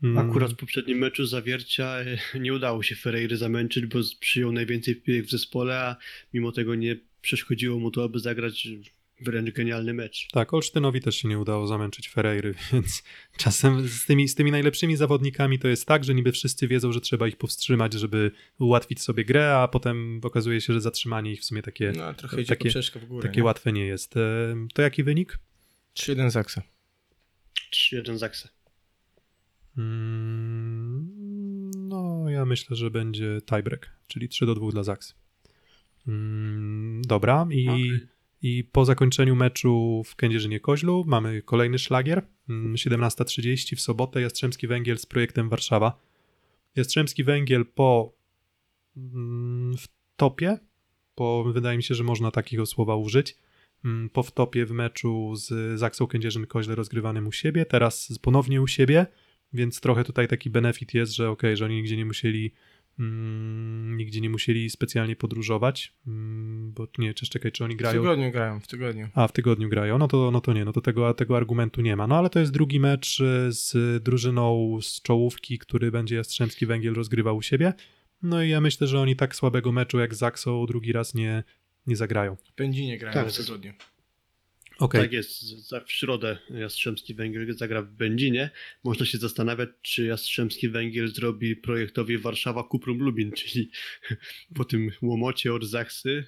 Mm, 0.06 0.30
Akurat 0.30 0.52
w 0.52 0.56
poprzednim 0.56 0.98
meczu 0.98 1.26
zawiercia 1.26 1.86
e, 2.00 2.18
nie 2.40 2.54
udało 2.54 2.84
się 2.84 2.96
Ferreiry 2.96 3.38
zamęczyć, 3.38 3.86
bo 3.86 4.00
przyjął 4.20 4.52
najwięcej 4.52 4.96
piłek 4.96 5.26
w 5.26 5.30
zespole, 5.32 5.80
a 5.80 5.96
mimo 6.34 6.52
tego 6.52 6.76
nie 6.76 6.96
przeszkodziło 7.22 7.80
mu 7.80 7.92
to, 7.92 8.04
aby 8.04 8.20
zagrać 8.20 8.68
wręcz 9.22 9.52
genialny 9.52 9.94
mecz. 9.94 10.28
Tak, 10.32 10.54
Olsztynowi 10.54 11.02
też 11.02 11.16
się 11.16 11.28
nie 11.28 11.40
udało 11.40 11.68
zamęczyć 11.68 12.10
Ferreiry, 12.10 12.54
więc 12.74 13.04
czasem 13.38 13.88
z 13.88 14.06
tymi, 14.06 14.28
z 14.28 14.36
tymi 14.36 14.52
najlepszymi 14.52 14.96
zawodnikami 14.98 15.60
to 15.60 15.68
jest 15.68 15.86
tak, 15.86 16.04
że 16.04 16.14
niby 16.16 16.32
wszyscy 16.32 16.68
wiedzą, 16.68 16.92
że 16.92 17.02
trzeba 17.02 17.28
ich 17.28 17.36
powstrzymać, 17.38 17.94
żeby 17.94 18.32
ułatwić 18.60 19.02
sobie 19.02 19.26
grę, 19.26 19.56
a 19.58 19.68
potem 19.68 20.20
okazuje 20.24 20.62
się, 20.62 20.74
że 20.74 20.82
zatrzymanie 20.82 21.32
ich 21.32 21.42
w 21.42 21.46
sumie 21.46 21.62
takie, 21.62 21.94
No, 21.98 22.14
trochę 22.14 22.42
idzie 22.42 22.50
takie- 22.56 22.70
w 23.00 23.06
górę. 23.08 23.28
takie 23.28 23.38
nie? 23.42 23.44
łatwe 23.46 23.74
nie 23.74 23.86
jest. 23.86 24.18
E, 24.18 24.22
To 24.74 24.82
jaki 24.82 25.04
wynik? 25.04 25.40
3-1 25.94 26.30
Zaksa. 26.30 26.62
3-1 27.74 28.18
Zaksa. 28.18 28.50
Mm, 29.78 31.12
No, 31.88 32.30
ja 32.30 32.46
myślę, 32.46 32.76
że 32.76 32.92
będzie 32.92 33.42
tiebreak, 33.46 33.92
czyli 34.08 34.30
3 34.30 34.46
do 34.46 34.56
2 34.56 34.72
dla 34.72 34.84
Zaks. 34.84 35.16
Mm, 36.08 37.02
Dobra, 37.02 37.48
i, 37.52 37.70
Okej. 37.70 38.00
i 38.42 38.64
po 38.64 38.86
zakończeniu 38.86 39.36
meczu 39.36 40.04
w 40.06 40.16
Kędzierzynie-Koźlu 40.16 41.04
mamy 41.08 41.42
kolejny 41.42 41.80
szlagier. 41.80 42.22
Mm, 42.50 42.74
17.30 42.74 43.76
w 43.76 43.82
sobotę 43.82 44.22
Jastrzębski 44.22 44.68
Węgiel 44.68 44.98
z 44.98 45.06
projektem 45.06 45.50
Warszawa. 45.50 46.00
Jastrzębski 46.76 47.24
Węgiel 47.24 47.66
po 47.66 48.14
mm, 48.98 49.78
w 49.78 49.88
topie, 50.16 50.58
po, 51.16 51.44
wydaje 51.44 51.78
mi 51.78 51.84
się, 51.84 51.96
że 51.96 52.04
można 52.04 52.32
takiego 52.32 52.66
słowa 52.66 52.96
użyć, 52.96 53.38
mm, 53.86 54.10
po 54.10 54.24
wtopie 54.24 54.66
w 54.66 54.72
meczu 54.72 55.36
z 55.36 55.80
Zaksą 55.80 56.06
Kędzierzyn-Koźle 56.06 56.76
rozgrywanym 56.76 57.28
u 57.28 57.32
siebie, 57.32 57.66
teraz 57.66 58.20
ponownie 58.22 58.62
u 58.62 58.68
siebie, 58.68 59.06
więc 59.56 59.82
trochę 59.82 60.04
tutaj 60.04 60.28
taki 60.28 60.50
benefit 60.50 60.94
jest, 60.94 61.16
że 61.16 61.30
okej, 61.30 61.58
że 61.58 61.66
oni 61.66 61.76
nigdzie 61.76 61.98
nie 61.98 62.06
musieli 62.06 62.52
mm, 63.00 63.98
nigdzie 63.98 64.22
nie 64.22 64.30
musieli 64.30 64.70
specjalnie 64.70 65.16
podróżować, 65.16 65.94
mm, 66.08 66.72
bo 66.74 66.88
nie, 66.98 67.14
czy 67.14 67.26
czekaj, 67.26 67.52
czy 67.52 67.64
oni 67.64 67.76
W 67.76 67.78
grają... 67.78 68.02
tygodniu 68.02 68.32
grają, 68.32 68.60
w 68.60 68.68
tygodniu. 68.68 69.08
A, 69.14 69.28
w 69.28 69.32
tygodniu 69.32 69.70
grają, 69.70 69.98
no 69.98 70.08
to, 70.08 70.32
no 70.32 70.42
to 70.42 70.54
nie, 70.54 70.66
no 70.66 70.74
to 70.74 70.82
tego, 70.82 71.14
tego 71.14 71.38
argumentu 71.38 71.82
nie 71.82 71.96
ma. 71.96 72.08
No 72.08 72.18
ale 72.18 72.30
to 72.30 72.40
jest 72.40 72.52
drugi 72.52 72.80
mecz 72.80 73.20
y, 73.20 73.52
z 73.52 74.04
drużyną 74.04 74.78
z 74.82 75.02
czołówki, 75.02 75.60
który 75.60 75.92
będzie 75.92 76.16
Jastrzębski 76.16 76.66
Węgiel 76.66 76.94
rozgrywał 76.94 77.38
u 77.38 77.42
siebie. 77.42 77.74
No 78.22 78.44
i 78.44 78.50
ja 78.50 78.62
myślę, 78.62 78.88
że 78.88 79.00
oni 79.00 79.16
tak 79.16 79.36
słabego 79.36 79.72
meczu 79.72 80.00
jak 80.00 80.16
z 80.16 80.18
Zaksą 80.18 80.66
drugi 80.66 80.92
raz 80.92 81.14
nie, 81.14 81.44
nie 81.88 81.96
zagrają. 81.96 82.36
W 82.36 82.54
Pędzinie 82.54 82.98
grają 82.98 83.14
Tak, 83.14 83.30
w 83.30 83.38
tygodniu. 83.38 83.74
Okej, 84.80 85.02
Tak 85.02 85.14
jest, 85.14 85.44
w 85.86 85.92
środę 85.92 86.38
Jastrzębski 86.50 87.16
Węgiel 87.16 87.54
zagra 87.58 87.82
w 87.82 87.92
Będzinie. 87.92 88.50
Można 88.84 89.06
się 89.06 89.18
zastanawiać, 89.18 89.70
czy 89.82 90.06
Jastrzębski 90.06 90.70
Węgiel 90.70 91.08
zrobi 91.08 91.56
projektowi 91.56 92.18
Warszawa 92.18 92.64
Kuprum 92.64 92.98
Lubin, 92.98 93.32
czyli 93.40 93.72
po 94.56 94.66
tym 94.66 94.92
łomocie 95.02 95.54
od 95.54 95.64
Zaksy 95.64 96.26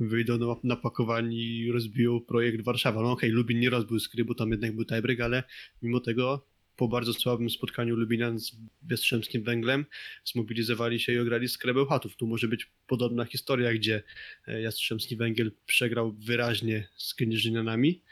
wyjdą 0.00 0.38
na- 0.38 0.60
napakowani 0.64 1.58
i 1.58 1.72
rozbiją 1.72 2.20
projekt 2.20 2.64
Warszawa. 2.64 3.02
No 3.02 3.10
okej, 3.12 3.30
Lubin 3.30 3.60
nie 3.60 3.70
rozbił 3.70 4.00
skry, 4.00 4.24
bo 4.24 4.34
tam 4.34 4.50
jednak 4.50 4.74
był 4.76 4.84
tiebreak, 4.84 5.20
ale 5.20 5.42
mimo 5.82 6.00
tego 6.00 6.46
po 6.76 6.88
bardzo 6.88 7.14
słabym 7.14 7.50
spotkaniu 7.50 7.96
Lubinian 7.96 8.40
z 8.40 8.52
Jastrzębskim 8.90 9.42
Węglem 9.42 9.86
zmobilizowali 10.24 11.00
się 11.00 11.12
i 11.12 11.18
ograli 11.18 11.48
z 11.48 11.58
Bełchatów. 11.58 12.16
Tu 12.16 12.26
może 12.26 12.48
być 12.48 12.70
podobna 12.86 13.24
historia, 13.24 13.74
gdzie 13.74 14.02
e, 14.48 14.60
Jastrzębski 14.60 15.16
Węgiel 15.16 15.52
przegrał 15.66 16.12
wyraźnie 16.12 16.88
z 16.96 17.14
Kędzierzynanami. 17.14 18.02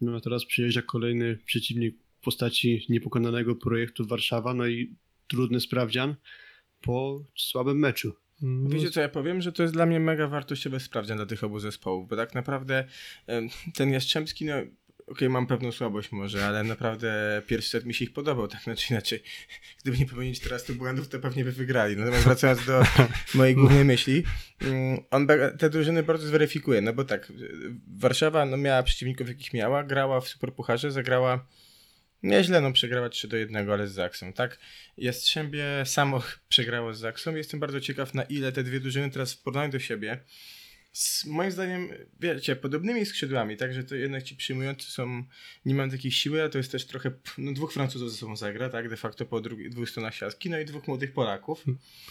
No 0.00 0.16
a 0.16 0.20
teraz 0.20 0.44
przyjeżdża 0.44 0.82
kolejny 0.82 1.38
przeciwnik 1.44 1.96
w 2.20 2.24
postaci 2.24 2.86
niepokonanego 2.88 3.56
projektu 3.56 4.06
Warszawa, 4.06 4.54
no 4.54 4.66
i 4.66 4.96
trudny 5.28 5.60
sprawdzian 5.60 6.16
po 6.80 7.24
słabym 7.36 7.78
meczu. 7.78 8.12
No, 8.42 8.70
Wiecie 8.70 8.90
co 8.90 9.00
ja 9.00 9.08
powiem? 9.08 9.42
Że 9.42 9.52
to 9.52 9.62
jest 9.62 9.74
dla 9.74 9.86
mnie 9.86 10.00
mega 10.00 10.28
wartościowy 10.28 10.80
sprawdzian 10.80 11.16
dla 11.16 11.26
tych 11.26 11.44
obu 11.44 11.58
zespołów, 11.58 12.08
bo 12.08 12.16
tak 12.16 12.34
naprawdę 12.34 12.84
ten 13.74 13.92
Jastrzębski, 13.92 14.44
no 14.44 14.54
okej, 15.06 15.28
mam 15.28 15.46
pewną 15.46 15.72
słabość 15.72 16.12
może, 16.12 16.46
ale 16.46 16.64
naprawdę 16.64 17.42
pierwszy 17.46 17.70
set 17.70 17.84
mi 17.84 17.94
się 17.94 18.04
ich 18.04 18.12
podobał, 18.12 18.48
tak 18.48 18.62
znaczy 18.62 18.86
inaczej. 18.90 19.22
Gdyby 19.82 19.98
nie 19.98 20.06
popełnić 20.06 20.40
teraz 20.40 20.64
tu 20.64 20.74
błędów, 20.74 21.08
to 21.08 21.18
pewnie 21.18 21.44
by 21.44 21.52
wygrali. 21.52 21.96
Natomiast 21.96 22.24
wracając 22.24 22.66
do 22.66 22.82
mojej 23.34 23.54
głównej 23.54 23.84
myśli, 23.84 24.24
mm, 24.60 24.98
on 25.10 25.26
te 25.58 25.70
drużyny 25.70 26.02
bardzo 26.02 26.26
zweryfikuje, 26.26 26.80
no 26.80 26.92
bo 26.92 27.04
tak, 27.04 27.32
Warszawa 27.96 28.46
no, 28.46 28.56
miała 28.56 28.82
przeciwników, 28.82 29.28
jakich 29.28 29.54
miała, 29.54 29.84
grała 29.84 30.20
w 30.20 30.28
Superpucharze, 30.28 30.92
zagrała 30.92 31.46
Nieźle, 32.22 32.60
no 32.60 32.72
przegrała 32.72 33.08
3 33.08 33.28
do 33.28 33.36
1, 33.36 33.70
ale 33.70 33.88
z 33.88 33.92
Zaksą, 33.92 34.32
tak? 34.32 34.58
Jastrzębie 34.96 35.64
samo 35.84 36.22
przegrało 36.48 36.94
z 36.94 36.98
Zaksą. 36.98 37.34
Jestem 37.34 37.60
bardzo 37.60 37.80
ciekaw, 37.80 38.14
na 38.14 38.22
ile 38.22 38.52
te 38.52 38.62
dwie 38.62 38.80
drużyny 38.80 39.10
teraz 39.10 39.34
w 39.34 39.42
porównaniu 39.42 39.72
do 39.72 39.78
siebie 39.78 40.20
z 40.96 41.24
moim 41.24 41.50
zdaniem, 41.50 41.88
wiecie, 42.20 42.56
podobnymi 42.56 43.06
skrzydłami, 43.06 43.56
także 43.56 43.84
to 43.84 43.94
jednak 43.94 44.22
ci 44.22 44.36
przyjmujący 44.36 44.90
są, 44.90 45.24
nie 45.64 45.74
mają 45.74 45.90
takiej 45.90 46.10
siły, 46.10 46.42
a 46.42 46.48
to 46.48 46.58
jest 46.58 46.72
też 46.72 46.86
trochę, 46.86 47.10
no 47.38 47.52
dwóch 47.52 47.72
Francuzów 47.72 48.10
ze 48.10 48.16
sobą 48.16 48.36
zagra, 48.36 48.68
tak, 48.68 48.88
de 48.88 48.96
facto 48.96 49.26
po 49.26 49.40
drugi, 49.40 49.70
dwóch 49.70 49.90
stronach 49.90 50.14
siatki, 50.14 50.50
no 50.50 50.58
i 50.58 50.64
dwóch 50.64 50.88
młodych 50.88 51.12
Polaków. 51.12 51.64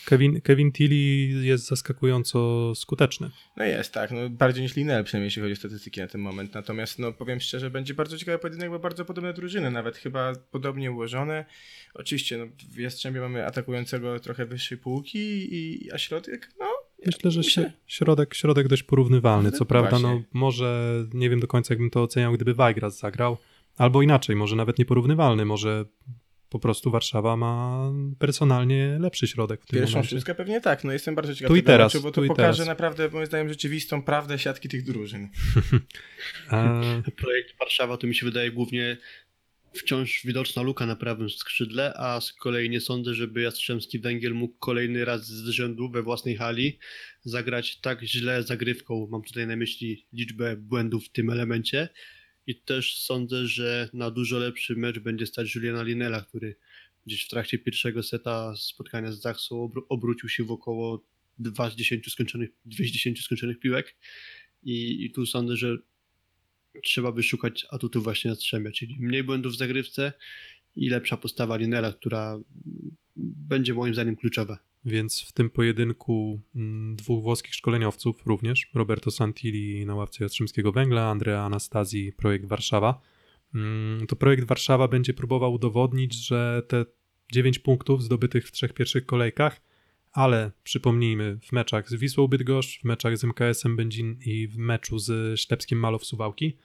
Kevin, 0.06 0.42
Kevin 0.42 0.72
Tilly 0.72 1.46
jest 1.46 1.68
zaskakująco 1.68 2.72
skuteczny. 2.76 3.32
No 3.58 3.66
jest, 3.66 3.94
tak, 3.94 4.12
no 4.12 4.30
bardziej 4.30 4.64
niż 4.64 4.76
Linel, 4.76 5.04
przynajmniej 5.04 5.28
jeśli 5.28 5.42
chodzi 5.42 5.54
o 5.54 5.56
statystyki 5.56 6.02
na 6.02 6.08
ten 6.08 6.22
moment, 6.22 6.54
natomiast 6.54 7.00
no 7.00 7.14
powiem 7.14 7.40
szczerze, 7.40 7.70
będzie 7.70 7.94
bardzo 7.94 8.18
ciekawy 8.18 8.40
pojedynek, 8.40 8.70
bo 8.70 8.80
bardzo 8.80 9.06
podobne 9.06 9.34
drużyny, 9.34 9.72
nawet 9.72 9.98
chyba 9.98 10.34
podobnie 10.52 10.92
ułożone. 10.92 11.46
Oczywiście, 11.94 12.38
no 12.38 12.48
w 12.70 12.78
Jastrzębie 12.78 13.20
mamy 13.20 13.46
atakującego 13.46 14.20
trochę 14.20 14.46
wyższej 14.46 14.78
półki, 14.78 15.48
i, 15.56 15.92
a 15.92 15.98
środek, 15.98 16.52
no... 16.60 16.75
Myślę, 17.06 17.32
że 17.32 17.40
myślę- 17.40 17.72
środek, 17.88 18.34
środek 18.34 18.68
dość 18.68 18.84
porównywalny. 18.84 19.52
Co 19.52 19.66
prawda, 19.66 20.00
no 20.00 20.22
może 20.34 21.04
nie 21.14 21.30
wiem 21.30 21.40
do 21.40 21.48
końca, 21.48 21.74
jakbym 21.74 21.90
to 21.90 22.04
oceniał, 22.04 22.34
gdyby 22.34 22.54
Wajgras 22.54 23.00
zagrał. 23.00 23.38
Albo 23.78 24.02
inaczej, 24.02 24.36
może 24.36 24.56
nawet 24.56 24.80
nieporównywalny. 24.80 25.46
Może 25.46 25.86
po 26.50 26.60
prostu 26.60 26.92
Warszawa 26.92 27.38
ma 27.38 27.80
personalnie 28.20 28.98
lepszy 29.00 29.28
środek 29.28 29.62
w 29.64 29.66
tym 29.66 29.80
Pierwszą 29.80 29.96
momencie. 29.96 30.16
szóstkę 30.16 30.36
pewnie 30.36 30.62
tak, 30.62 30.84
no 30.84 30.92
jestem 30.94 31.16
bardzo 31.16 31.36
ciekaw 31.36 31.48
Tu 31.48 31.56
i 31.56 31.60
tego 31.60 31.68
teraz, 31.68 31.94
meczu, 31.94 32.04
bo 32.04 32.12
tu 32.12 32.22
to 32.22 32.26
i 32.26 32.28
pokaże 32.28 32.54
teraz. 32.58 32.68
naprawdę, 32.68 33.10
moim 33.10 33.26
zdaniem, 33.26 33.50
rzeczywistą 33.50 34.02
prawdę 34.04 34.40
siatki 34.40 34.70
tych 34.70 34.84
drużyn. 34.84 35.30
A, 36.50 36.82
Projekt 37.22 37.60
Warszawa 37.60 37.98
to 37.98 38.08
mi 38.08 38.16
się 38.16 38.26
wydaje 38.26 38.52
głównie 38.52 38.98
wciąż 39.76 40.22
widoczna 40.26 40.62
luka 40.62 40.86
na 40.86 40.96
prawym 40.96 41.30
skrzydle, 41.30 41.94
a 41.98 42.22
z 42.22 42.34
kolei 42.34 42.70
nie 42.70 42.82
sądzę, 42.82 43.14
żeby 43.14 43.42
Jastrzębski 43.42 44.00
Węgiel 44.00 44.34
mógł 44.34 44.58
kolejny 44.58 45.06
raz 45.06 45.28
z 45.28 45.50
rzędu 45.50 45.90
we 45.90 46.04
własnej 46.04 46.36
hali 46.36 46.80
zagrać 47.24 47.80
tak 47.80 48.04
źle 48.04 48.44
zagrywką. 48.44 49.08
Mam 49.12 49.24
tutaj 49.24 49.48
na 49.48 49.56
myśli 49.56 50.06
liczbę 50.14 50.58
błędów 50.58 51.06
w 51.06 51.10
tym 51.10 51.30
elemencie. 51.30 51.90
I 52.48 52.56
też 52.56 52.98
sądzę, 52.98 53.48
że 53.48 53.90
na 53.94 54.12
dużo 54.12 54.40
lepszy 54.40 54.76
mecz 54.76 55.00
będzie 55.00 55.26
stać 55.26 55.56
Juliana 55.56 55.84
Linela, 55.84 56.22
który 56.22 56.56
gdzieś 57.06 57.26
w 57.26 57.30
trakcie 57.30 57.58
pierwszego 57.60 58.04
seta 58.04 58.56
spotkania 58.56 59.12
z 59.12 59.22
obr- 59.50 59.86
obrócił 59.90 60.30
się 60.30 60.44
w 60.44 60.52
około 60.52 61.06
2 61.40 61.70
z 61.70 61.76
10 61.76 62.12
skończonych, 62.12 62.50
2 62.66 62.86
z 62.86 62.88
10 62.88 63.22
skończonych 63.22 63.60
piłek. 63.60 63.96
I, 64.64 65.06
I 65.06 65.12
tu 65.12 65.26
sądzę, 65.26 65.58
że 65.58 65.78
trzeba 66.84 67.12
by 67.12 67.24
szukać 67.24 67.66
atutów 67.70 68.04
właśnie 68.04 68.30
na 68.30 68.36
strzemie, 68.36 68.72
czyli 68.72 68.98
mniej 69.00 69.24
błędów 69.24 69.54
w 69.54 69.58
zagrywce 69.58 70.14
i 70.76 70.90
lepsza 70.90 71.18
postawa 71.18 71.58
Linera, 71.58 71.94
która 71.94 72.40
będzie 73.16 73.74
moim 73.74 73.94
zdaniem 73.94 74.16
kluczowa. 74.16 74.60
Więc 74.86 75.22
w 75.22 75.32
tym 75.32 75.50
pojedynku 75.50 76.42
mm, 76.56 76.96
dwóch 76.96 77.24
włoskich 77.24 77.56
szkoleniowców 77.56 78.26
również, 78.26 78.70
Roberto 78.74 79.12
Santilli 79.12 79.86
na 79.86 79.96
ławce 79.96 80.24
Jastrzębskiego 80.24 80.72
Węgla, 80.72 81.10
Andrea 81.10 81.42
Anastazji, 81.42 82.14
projekt 82.14 82.46
Warszawa. 82.46 83.02
Mm, 83.56 84.08
To 84.08 84.16
projekt 84.16 84.44
Warszawa 84.44 84.88
będzie 84.88 85.14
próbował 85.14 85.54
udowodnić, 85.54 86.28
że 86.28 86.64
te 86.68 86.86
9 87.32 87.60
punktów 87.60 88.04
zdobytych 88.04 88.48
w 88.48 88.52
trzech 88.52 88.74
pierwszych 88.74 89.06
kolejkach, 89.06 89.62
ale 90.16 90.52
przypomnijmy, 90.64 91.38
w 91.42 91.52
meczach 91.52 91.90
z 91.90 91.94
Wisłą 91.94 92.28
Bydgoszcz, 92.28 92.82
w 92.82 92.84
meczach 92.84 93.18
z 93.18 93.24
MKS-em 93.24 93.76
Będzin 93.76 94.18
i 94.26 94.48
w 94.48 94.58
meczu 94.58 95.00
z 95.00 95.40
Ślepskim 95.40 95.80
Malow 95.80 96.06
Suwałki, 96.06 96.58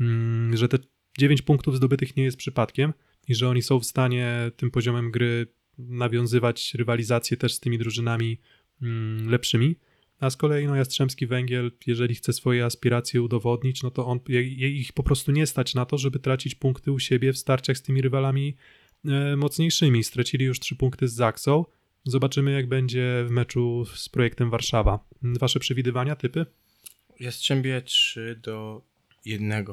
mm, 0.00 0.56
że 0.56 0.68
te 0.68 0.78
9 1.18 1.42
punktów 1.42 1.76
zdobytych 1.76 2.16
nie 2.16 2.24
jest 2.24 2.36
przypadkiem 2.36 2.92
i 3.28 3.34
że 3.34 3.48
oni 3.48 3.62
są 3.62 3.80
w 3.80 3.84
stanie 3.84 4.50
tym 4.56 4.70
poziomem 4.70 5.10
gry 5.10 5.46
nawiązywać 5.78 6.74
rywalizację 6.74 7.36
też 7.36 7.54
z 7.54 7.60
tymi 7.60 7.78
drużynami 7.78 8.40
mm, 8.82 9.30
lepszymi. 9.30 9.76
A 10.20 10.30
z 10.30 10.36
kolei 10.36 10.66
no, 10.66 10.76
Jastrzębski 10.76 11.26
Węgiel, 11.26 11.72
jeżeli 11.86 12.14
chce 12.14 12.32
swoje 12.32 12.64
aspiracje 12.64 13.22
udowodnić, 13.22 13.82
no 13.82 13.90
to 13.90 14.06
on, 14.06 14.20
ich 14.58 14.92
po 14.92 15.02
prostu 15.02 15.32
nie 15.32 15.46
stać 15.46 15.74
na 15.74 15.84
to, 15.84 15.98
żeby 15.98 16.18
tracić 16.18 16.54
punkty 16.54 16.92
u 16.92 16.98
siebie 16.98 17.32
w 17.32 17.38
starciach 17.38 17.76
z 17.76 17.82
tymi 17.82 18.02
rywalami 18.02 18.56
e, 19.04 19.36
mocniejszymi. 19.36 20.04
Stracili 20.04 20.44
już 20.44 20.60
trzy 20.60 20.76
punkty 20.76 21.08
z 21.08 21.14
Zaksą. 21.14 21.64
Zobaczymy, 22.04 22.52
jak 22.52 22.68
będzie 22.68 23.24
w 23.26 23.30
meczu 23.30 23.84
z 23.94 24.08
projektem 24.08 24.50
Warszawa. 24.50 24.98
Wasze 25.22 25.60
przewidywania, 25.60 26.16
typy? 26.16 26.46
Jastrzębie 27.20 27.82
3 27.82 28.40
do 28.42 28.82
1. 29.24 29.64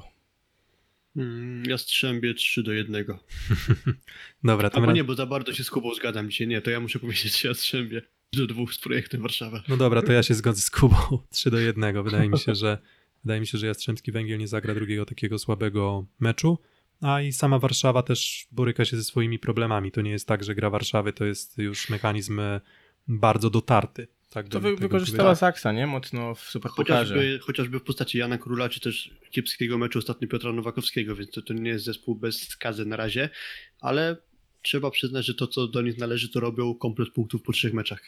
Mm, 1.16 1.64
Jastrzębie 1.66 2.34
3 2.34 2.64
do 2.64 2.74
1. 2.74 3.06
Dobra, 4.44 4.70
to 4.70 4.78
Albo 4.78 4.92
nie, 4.92 5.04
bo 5.04 5.16
za 5.16 5.26
bardzo 5.26 5.54
się 5.54 5.64
z 5.64 5.70
Kubą 5.70 5.94
zgadzam 5.94 6.30
dzisiaj. 6.30 6.48
Nie, 6.48 6.62
to 6.62 6.72
ja 6.72 6.80
muszę 6.80 7.00
powiedzieć 7.00 7.44
Jastrzębie 7.44 8.02
do 8.34 8.48
dwóch 8.48 8.74
z 8.74 8.80
projektem 8.80 9.22
Warszawa. 9.22 9.64
No 9.68 9.78
dobra, 9.78 10.02
to 10.02 10.12
ja 10.12 10.24
się 10.24 10.34
zgodzę 10.34 10.62
z 10.62 10.70
Kubą. 10.70 10.98
3 11.32 11.52
do 11.52 11.60
1. 11.60 12.04
Wydaje 12.04 12.30
mi 12.30 12.40
się, 12.40 12.56
że 12.56 12.78
wydaje 13.24 13.40
mi 13.40 13.48
się, 13.48 13.58
że 13.58 13.68
Jastrzębski 13.68 14.12
Węgiel 14.12 14.40
nie 14.40 14.48
zagra 14.48 14.74
drugiego 14.74 15.06
takiego 15.06 15.40
słabego 15.40 16.06
meczu. 16.20 16.58
A 17.02 17.22
i 17.22 17.34
sama 17.34 17.60
Warszawa 17.60 18.04
też 18.04 18.48
boryka 18.52 18.86
się 18.86 18.98
ze 18.98 19.04
swoimi 19.04 19.40
problemami. 19.40 19.92
To 19.92 20.02
nie 20.02 20.12
jest 20.12 20.28
tak, 20.28 20.44
że 20.44 20.56
gra 20.56 20.70
Warszawy 20.70 21.14
to 21.14 21.26
jest 21.26 21.58
już 21.58 21.90
mechanizm 21.90 22.40
e, 22.40 22.62
bardzo 23.08 23.50
dotarty. 23.50 24.08
Tak 24.30 24.48
To 24.48 24.60
bym 24.60 24.76
wy, 24.76 24.82
wykorzystała. 24.82 25.36
Zaksa, 25.36 25.72
nie? 25.72 25.88
Mocno 25.88 26.36
w 26.36 26.40
Superpucharze. 26.40 27.16
Chociażby, 27.16 27.40
chociażby 27.40 27.80
w 27.80 27.84
postaci 27.84 28.18
Jana 28.18 28.38
Króla, 28.38 28.70
czy 28.70 28.80
też 28.80 29.12
kiepskiego 29.32 29.78
meczu 29.78 30.00
ostatnio 30.00 30.28
Piotra 30.28 30.54
Nowakowskiego, 30.54 31.16
więc 31.16 31.32
to, 31.32 31.42
to 31.42 31.54
nie 31.54 31.70
jest 31.70 31.86
zespół 31.86 32.16
bez 32.16 32.48
skazy 32.48 32.86
na 32.86 32.96
razie, 32.96 33.30
ale 33.80 34.18
trzeba 34.62 34.92
przyznać, 34.92 35.26
że 35.26 35.34
to, 35.34 35.48
co 35.48 35.68
do 35.68 35.82
nich 35.82 35.98
należy, 35.98 36.30
to 36.30 36.40
robią 36.40 36.76
komplet 36.76 37.10
punktów 37.10 37.42
po 37.42 37.52
trzech 37.52 37.74
meczach. 37.74 38.02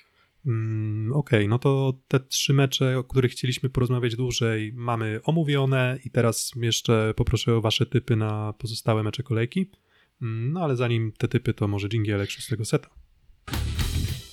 Mm, 0.46 1.14
Okej, 1.14 1.48
no 1.48 1.60
to 1.60 1.94
te 2.08 2.20
trzy 2.20 2.54
mecze, 2.54 2.98
o 2.98 3.04
których 3.04 3.32
chcieliśmy 3.32 3.70
porozmawiać 3.70 4.16
dłużej, 4.16 4.74
mamy 4.74 5.20
omówione 5.24 6.00
i 6.06 6.12
teraz 6.12 6.52
jeszcze 6.56 7.14
poproszę 7.16 7.56
o 7.56 7.62
wasze 7.62 7.86
typy 7.86 8.16
na 8.16 8.54
pozostałe 8.54 9.04
mecze 9.04 9.24
kolejki. 9.24 9.72
Mm, 10.22 10.52
No 10.54 10.64
ale 10.64 10.76
zanim 10.76 11.12
te 11.18 11.28
typy, 11.28 11.54
to 11.54 11.68
może 11.68 11.90
dżingielek 11.90 12.30
szóstego 12.32 12.66
seta. 12.66 12.90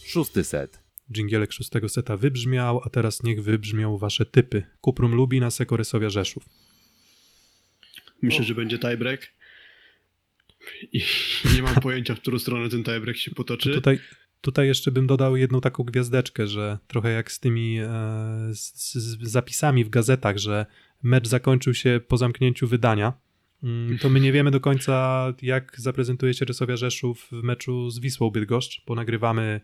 Szósty 0.07 0.45
set. 0.45 0.85
Dżingielek 1.13 1.53
szóstego 1.53 1.89
seta 1.89 2.17
wybrzmiał, 2.17 2.81
a 2.85 2.91
teraz 2.91 3.23
niech 3.23 3.43
wybrzmią 3.43 3.99
wasze 3.99 4.27
typy. 4.27 4.63
Kuprum 4.81 5.15
Lubina, 5.15 5.51
Sekorysowia 5.51 6.11
Rzeszów. 6.11 6.45
Myślę, 8.23 8.41
O. 8.41 8.45
że 8.45 8.55
będzie 8.55 8.79
tiebreak. 8.79 9.33
I 10.93 11.01
nie 11.57 11.63
mam 11.63 11.75
pojęcia, 11.75 12.15
w 12.15 12.21
którą 12.21 12.39
stronę 12.39 12.69
ten 12.69 12.85
tiebreak 12.85 13.17
się 13.17 13.31
potoczy. 13.31 13.75
Tutaj, 13.75 13.99
tutaj 14.45 14.67
jeszcze 14.67 14.91
bym 14.93 15.07
dodał 15.07 15.37
jedną 15.37 15.61
taką 15.61 15.85
gwiazdeczkę, 15.85 16.47
że 16.47 16.79
trochę 16.87 17.11
jak 17.11 17.33
z 17.33 17.41
tymi 17.41 17.79
e, 17.79 17.87
z, 18.55 18.95
z 18.95 19.23
zapisami 19.23 19.85
w 19.85 19.89
gazetach, 19.89 20.39
że 20.39 20.67
mecz 21.03 21.29
zakończył 21.29 21.75
się 21.75 22.01
po 22.09 22.17
zamknięciu 22.17 22.67
wydania. 22.67 23.13
Mm, 23.63 23.99
To 23.99 24.09
my 24.11 24.21
nie 24.21 24.33
wiemy 24.33 24.51
do 24.51 24.61
końca, 24.61 25.27
jak 25.43 25.75
zaprezentuje 25.81 26.35
się 26.35 26.45
Rysowia 26.45 26.77
Rzeszów 26.77 27.29
w 27.33 27.43
meczu 27.43 27.91
z 27.91 27.99
Wisłą 27.99 28.31
Bydgoszcz, 28.31 28.83
bo 28.87 28.95
nagrywamy 28.95 29.61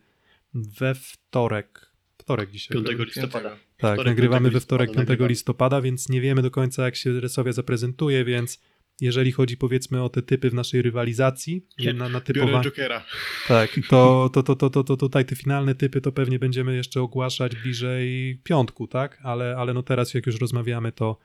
we 0.54 0.94
wtorek. 0.94 1.90
Wtorek 2.18 2.50
dzisiaj. 2.50 2.74
5 2.74 2.86
prawda? 2.86 3.04
listopada. 3.04 3.50
Tak, 3.76 3.94
Wtorek, 3.94 4.06
nagrywamy 4.06 4.48
5 4.50 4.54
we 4.54 4.60
wtorek 4.60 4.88
listopada 4.88 5.06
5 5.06 5.08
nagrywamy. 5.08 5.28
listopada, 5.28 5.80
więc 5.82 6.08
nie 6.08 6.20
wiemy 6.20 6.42
do 6.42 6.50
końca, 6.50 6.84
jak 6.84 6.96
się 6.96 7.20
Rysowia 7.20 7.52
zaprezentuje, 7.52 8.24
więc 8.24 8.60
jeżeli 9.00 9.32
chodzi 9.32 9.56
powiedzmy 9.56 10.02
o 10.02 10.08
te 10.08 10.22
typy 10.22 10.50
w 10.50 10.54
naszej 10.54 10.82
rywalizacji, 10.82 11.66
na, 11.94 12.08
na 12.08 12.20
typowa... 12.20 12.62
Jokera. 12.62 13.04
Tak, 13.48 13.70
to, 13.90 14.30
to, 14.32 14.42
to, 14.42 14.56
to, 14.56 14.70
to, 14.70 14.84
to 14.84 14.96
tutaj 14.96 15.24
te 15.24 15.36
finalne 15.36 15.74
typy 15.74 16.00
to 16.00 16.12
pewnie 16.12 16.38
będziemy 16.38 16.76
jeszcze 16.76 17.00
ogłaszać 17.00 17.56
bliżej 17.56 18.40
piątku, 18.44 18.86
tak? 18.86 19.18
Ale, 19.22 19.56
ale 19.56 19.74
no 19.74 19.82
teraz 19.82 20.14
jak 20.14 20.26
już 20.26 20.40
rozmawiamy, 20.40 20.92
to, 20.92 21.18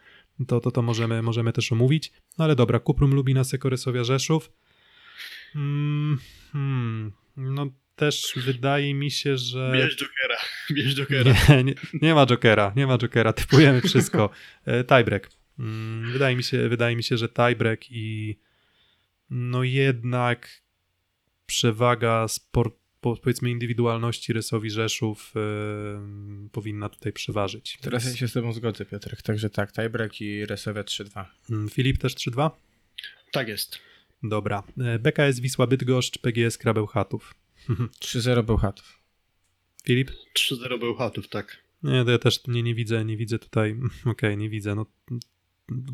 to, 0.47 0.59
to, 0.59 0.71
to 0.71 0.81
możemy, 0.81 1.21
możemy 1.21 1.53
też 1.53 1.71
omówić. 1.71 2.11
No 2.37 2.45
ale 2.45 2.55
dobra, 2.55 2.79
Kuprum 2.79 3.15
Lubina, 3.15 3.43
Sekorysowia 3.43 4.03
Rzeszów. 4.03 4.51
Mm, 5.55 6.19
hmm, 6.51 7.11
no 7.37 7.67
też 7.95 8.33
wydaje 8.35 8.93
mi 8.93 9.11
się, 9.11 9.37
że... 9.37 9.71
Bierz 9.73 9.97
Jokera. 9.97 10.35
Bierz 10.75 10.95
Jokera. 10.95 11.33
Nie, 11.49 11.63
nie, 11.63 11.73
nie 12.01 12.15
ma 12.15 12.25
Jokera, 12.25 12.73
nie 12.75 12.87
ma 12.87 12.97
Jokera, 12.97 13.33
typujemy 13.33 13.81
wszystko. 13.81 14.29
E, 14.65 14.83
Tiebreak. 14.83 15.29
Mm, 15.59 16.11
Wydaje 16.11 16.35
mi 16.35 16.43
się, 16.43 16.69
wydaje 16.69 16.95
mi 16.95 17.03
się, 17.03 17.17
że 17.17 17.29
tiebreak 17.29 17.91
i 17.91 18.35
no 19.29 19.63
jednak 19.63 20.61
przewaga 21.45 22.27
sport, 22.27 22.75
po- 23.01 23.15
powiedzmy 23.17 23.49
indywidualności 23.49 24.33
Rysowi 24.33 24.69
Rzeszów 24.69 25.33
e, 25.35 25.39
powinna 26.51 26.89
tutaj 26.89 27.13
przeważyć. 27.13 27.77
Teraz 27.81 28.03
ja 28.03 28.07
Więc, 28.09 28.19
się 28.19 28.27
z 28.27 28.33
tobą 28.33 28.53
zgodzę, 28.53 28.85
Piotrek. 28.85 29.21
Także 29.21 29.49
tak, 29.49 29.71
tiebreak 29.73 30.21
i 30.21 30.45
Resowia 30.45 30.81
3-2. 30.83 31.25
mm, 31.49 31.69
Filip 31.69 31.97
też 31.97 32.15
3-2? 32.15 32.51
Tak 33.31 33.47
jest. 33.47 33.79
Dobra. 34.23 34.63
E, 34.77 34.99
BKS 34.99 35.39
Wisła 35.39 35.67
Bydgoszcz, 35.67 36.17
PGS 36.17 36.57
Krabeł 36.57 36.87
Chatów. 36.87 37.35
3-0 38.03 38.43
Bełchatów. 38.43 38.99
Filip? 39.85 40.11
3-0 40.51 40.79
Bełchatów, 40.79 41.27
tak. 41.27 41.57
Nie, 41.83 42.05
to 42.05 42.11
ja 42.11 42.17
też 42.19 42.47
nie, 42.47 42.63
nie 42.63 42.75
widzę, 42.75 43.05
nie 43.05 43.17
widzę 43.17 43.39
tutaj, 43.39 43.75
okej, 44.05 44.37
nie 44.37 44.49
widzę, 44.49 44.75
no 44.75 44.85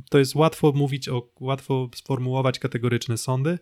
to 0.10 0.20
jest 0.20 0.36
łatwo 0.36 0.72
mówić 0.72 1.10
o, 1.10 1.30
łatwo 1.40 1.90
sformułować 1.96 2.60
kategoryczne 2.60 3.18
sądy, 3.18 3.60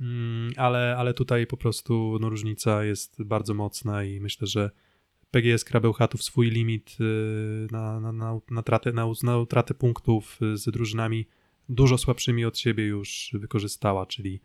mm, 0.00 0.52
ale, 0.56 0.96
ale 0.98 1.14
tutaj 1.14 1.46
po 1.46 1.56
prostu 1.56 2.18
no, 2.20 2.28
różnica 2.28 2.84
jest 2.84 3.22
bardzo 3.22 3.54
mocna 3.54 4.04
i 4.04 4.20
myślę, 4.20 4.46
że 4.46 4.70
PGS 5.30 5.64
Krabełchatów 5.64 6.22
swój 6.22 6.50
limit 6.50 6.96
y, 7.00 7.68
na, 7.70 8.00
na, 8.00 8.12
na, 8.12 8.40
na, 8.50 8.62
tratę, 8.62 8.92
na, 8.92 9.06
na 9.22 9.38
utratę 9.38 9.74
punktów 9.74 10.38
z 10.54 10.70
drużynami 10.70 11.26
dużo 11.68 11.98
słabszymi 11.98 12.44
od 12.44 12.58
siebie 12.58 12.86
już 12.86 13.30
wykorzystała, 13.34 14.06
czyli, 14.06 14.40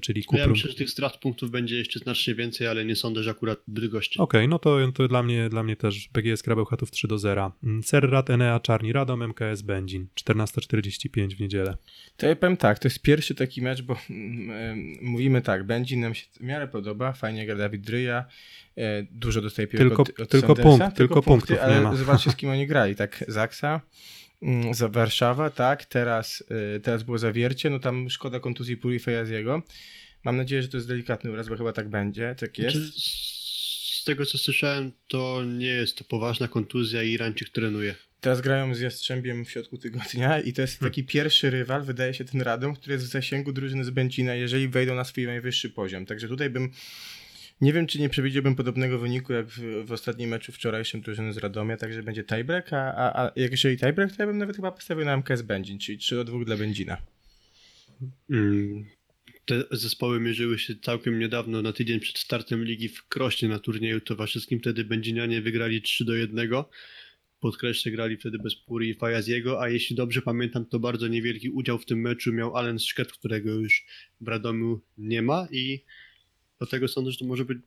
czyli 0.00 0.20
Ja 0.20 0.26
Kuprum. 0.26 0.50
myślę, 0.50 0.70
że 0.70 0.76
tych 0.76 0.90
strat 0.90 1.16
punktów 1.16 1.50
będzie 1.50 1.76
jeszcze 1.76 1.98
znacznie 1.98 2.34
więcej, 2.34 2.66
ale 2.66 2.84
nie 2.84 2.96
sądzę, 2.96 3.22
że 3.22 3.30
akurat 3.30 3.58
Bydgoszczy. 3.68 4.22
Okej, 4.22 4.48
no 4.48 4.58
to, 4.58 4.92
to 4.94 5.08
dla, 5.08 5.22
mnie, 5.22 5.48
dla 5.48 5.62
mnie 5.62 5.76
też 5.76 6.08
BGS 6.12 6.42
Krabełchatów 6.42 6.90
3 6.90 7.08
do 7.08 7.18
0. 7.18 7.52
Serrat, 7.82 8.30
Enea, 8.30 8.60
Czarni 8.60 8.92
Radom, 8.92 9.22
MKS 9.22 9.62
Będzin. 9.62 10.06
14.45 10.24 11.36
w 11.36 11.40
niedzielę. 11.40 11.76
To 12.16 12.26
ja 12.26 12.36
powiem 12.36 12.56
tak, 12.56 12.78
to 12.78 12.88
jest 12.88 13.02
pierwszy 13.02 13.34
taki 13.34 13.62
mecz, 13.62 13.82
bo 13.82 13.96
mm, 14.10 14.96
mówimy 15.02 15.42
tak, 15.42 15.66
Będzie 15.66 15.96
nam 15.96 16.14
się 16.14 16.26
w 16.32 16.40
miarę 16.40 16.68
podoba, 16.68 17.12
fajnie 17.12 17.46
gra 17.46 17.56
Dawid 17.56 17.80
Dryja, 17.80 18.24
e, 18.76 19.02
dużo 19.02 19.40
dostaje 19.40 19.68
piłek 19.68 19.88
Tylko- 19.88 20.02
od, 20.02 20.20
od 20.20 20.28
tylko 20.28 20.54
punkt, 20.54 20.96
tylko 20.96 21.22
punktów 21.22 21.58
ale 21.62 21.74
nie 21.74 21.80
ma. 21.80 21.96
zobaczcie 21.96 22.30
z 22.30 22.36
kim 22.36 22.50
oni 22.54 22.66
grali, 22.66 22.96
tak, 22.96 23.24
Zaksa, 23.28 23.68
mm, 23.68 23.80
za 24.72 24.88
Warszawa, 24.88 25.50
tak, 25.50 25.84
teraz, 25.84 26.44
e, 26.76 26.80
teraz 26.80 27.02
było 27.02 27.18
Zawiercie, 27.18 27.70
no 27.70 27.78
tam 27.78 28.10
szkoda 28.10 28.40
kontuzji 28.40 28.76
Puri 28.76 28.98
Fejaziego. 28.98 29.62
Mam 30.24 30.36
nadzieję, 30.36 30.62
że 30.62 30.68
to 30.68 30.76
jest 30.76 30.88
delikatny 30.88 31.32
uraz, 31.32 31.48
bo 31.48 31.56
chyba 31.56 31.72
tak 31.72 31.88
będzie, 31.88 32.34
tak 32.38 32.58
jest. 32.58 32.76
Znaczy, 32.76 32.92
z, 32.92 34.00
z 34.00 34.04
tego 34.04 34.26
co 34.26 34.38
słyszałem, 34.38 34.92
to 35.08 35.44
nie 35.44 35.66
jest 35.66 35.96
to 35.96 36.04
poważna 36.04 36.48
kontuzja 36.48 37.02
i 37.02 37.10
Irańczyk 37.10 37.48
trenuje. 37.48 37.94
Teraz 38.20 38.40
grają 38.40 38.74
z 38.74 38.80
Jastrzębiem 38.80 39.44
w 39.44 39.50
środku 39.50 39.78
tygodnia 39.78 40.40
i 40.40 40.52
to 40.52 40.62
jest 40.62 40.80
taki 40.80 41.04
pierwszy 41.04 41.50
rywal, 41.50 41.82
wydaje 41.82 42.14
się, 42.14 42.24
ten 42.24 42.40
Radom, 42.40 42.74
który 42.74 42.92
jest 42.92 43.04
w 43.06 43.08
zasięgu 43.08 43.52
drużyny 43.52 43.84
z 43.84 43.90
Bęcina, 43.90 44.34
jeżeli 44.34 44.68
wejdą 44.68 44.94
na 44.94 45.04
swój 45.04 45.26
najwyższy 45.26 45.70
poziom. 45.70 46.06
Także 46.06 46.28
tutaj 46.28 46.50
bym, 46.50 46.70
nie 47.62 47.72
wiem, 47.72 47.86
czy 47.86 48.00
nie 48.00 48.08
przewidziałbym 48.08 48.54
podobnego 48.54 48.98
wyniku 48.98 49.32
jak 49.32 49.46
w, 49.46 49.86
w 49.86 49.92
ostatnim 49.92 50.30
meczu 50.30 50.52
wczorajszym 50.52 51.00
drużyny 51.00 51.32
z 51.32 51.38
Radomia, 51.38 51.76
także 51.76 52.02
będzie 52.02 52.24
tiebreak, 52.24 52.72
a, 52.72 52.94
a, 52.94 53.26
a 53.26 53.32
jeżeli 53.36 53.78
tiebreak, 53.78 54.16
to 54.16 54.22
ja 54.22 54.26
bym 54.26 54.38
nawet 54.38 54.56
chyba 54.56 54.72
postawił 54.72 55.04
na 55.04 55.16
MKS 55.16 55.42
Będzin, 55.42 55.78
czyli 55.78 55.98
3 55.98 56.14
do 56.14 56.24
2 56.24 56.44
dla 56.44 56.56
Będzina. 56.56 56.96
Mm. 58.30 58.84
Te 59.44 59.64
zespoły 59.70 60.20
mierzyły 60.20 60.58
się 60.58 60.74
całkiem 60.76 61.18
niedawno, 61.18 61.62
na 61.62 61.72
tydzień 61.72 62.00
przed 62.00 62.18
startem 62.18 62.64
ligi 62.64 62.88
w 62.88 63.08
Krośnie 63.08 63.48
na 63.48 63.58
turnieju 63.58 64.00
towarzyskim. 64.00 64.60
Wtedy 64.60 64.84
Będzinianie 64.84 65.40
wygrali 65.40 65.82
3 65.82 66.04
do 66.04 66.14
1. 66.14 66.50
podkreślę, 67.40 67.92
grali 67.92 68.16
wtedy 68.16 68.38
bez 68.38 68.56
Puri 68.56 68.88
i 68.88 68.94
Fajaziego, 68.94 69.62
a 69.62 69.68
jeśli 69.68 69.96
dobrze 69.96 70.22
pamiętam, 70.22 70.66
to 70.66 70.78
bardzo 70.78 71.08
niewielki 71.08 71.50
udział 71.50 71.78
w 71.78 71.84
tym 71.84 72.00
meczu 72.00 72.32
miał 72.32 72.56
Allen 72.56 72.78
Szket, 72.78 73.12
którego 73.12 73.50
już 73.50 73.86
w 74.20 74.28
Radomiu 74.28 74.80
nie 74.98 75.22
ma 75.22 75.48
i 75.50 75.84
dlatego 76.62 76.88
sądzę, 76.88 77.10
że 77.10 77.18
to 77.18 77.24
może 77.24 77.44
być 77.44 77.58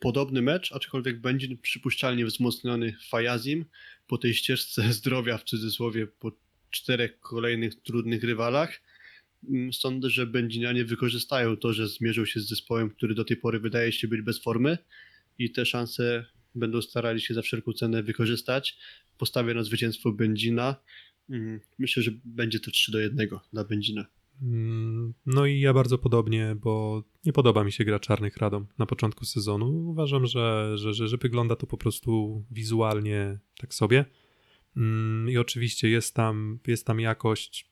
podobny 0.00 0.42
mecz, 0.42 0.72
aczkolwiek 0.72 1.20
będzie 1.20 1.56
przypuszczalnie 1.56 2.26
wzmocniony 2.26 2.96
Fajazim 3.08 3.64
po 4.06 4.18
tej 4.18 4.34
ścieżce 4.34 4.92
zdrowia 4.98 5.38
w 5.38 5.44
cudzysłowie 5.44 6.06
po 6.06 6.32
czterech 6.70 7.20
kolejnych 7.20 7.74
trudnych 7.74 8.24
rywalach. 8.24 8.80
Mm, 9.48 9.72
Sądzę, 9.72 10.10
że 10.10 10.26
Będzinianie 10.26 10.84
wykorzystają 10.84 11.56
to, 11.56 11.72
że 11.72 11.88
zmierzą 11.88 12.24
się 12.24 12.40
z 12.40 12.48
zespołem, 12.48 12.90
który 12.90 13.14
do 13.14 13.24
tej 13.24 13.36
pory 13.36 13.60
wydaje 13.60 13.92
się 13.92 14.08
być 14.08 14.20
bez 14.22 14.42
formy 14.42 14.78
i 15.38 15.50
te 15.50 15.66
szanse 15.66 16.24
będą 16.54 16.82
starali 16.82 17.20
się 17.20 17.34
za 17.34 17.42
wszelką 17.42 17.72
cenę 17.72 18.02
wykorzystać. 18.02 18.78
Postawię 19.18 19.54
na 19.54 19.62
zwycięstwo 19.62 20.12
Będzina. 20.12 20.76
Mm, 21.30 21.60
Myślę, 21.78 22.02
że 22.02 22.10
będzie 22.24 22.60
to 22.60 22.70
3 22.70 22.92
do 22.92 23.00
1 23.00 23.28
dla 23.52 23.64
Będzina. 23.64 24.06
Mm, 24.42 25.14
No 25.26 25.46
i 25.46 25.60
ja 25.60 25.74
bardzo 25.74 25.98
podobnie, 25.98 26.56
bo 26.60 27.02
nie 27.24 27.32
podoba 27.32 27.64
mi 27.64 27.72
się 27.72 27.84
gra 27.84 28.00
Czarnych 28.00 28.36
Radom 28.36 28.66
na 28.78 28.86
początku 28.86 29.24
sezonu. 29.24 29.90
Uważam, 29.90 30.26
że, 30.26 30.72
że, 30.78 30.94
że, 30.94 31.08
że 31.08 31.16
wygląda 31.16 31.56
to 31.56 31.66
po 31.66 31.76
prostu 31.76 32.44
wizualnie 32.50 33.38
tak 33.58 33.74
sobie. 33.74 34.04
Mm, 34.76 35.30
I 35.30 35.38
oczywiście 35.38 35.88
jest 35.88 36.14
tam, 36.14 36.58
jest 36.66 36.86
tam 36.86 37.00
jakość 37.00 37.70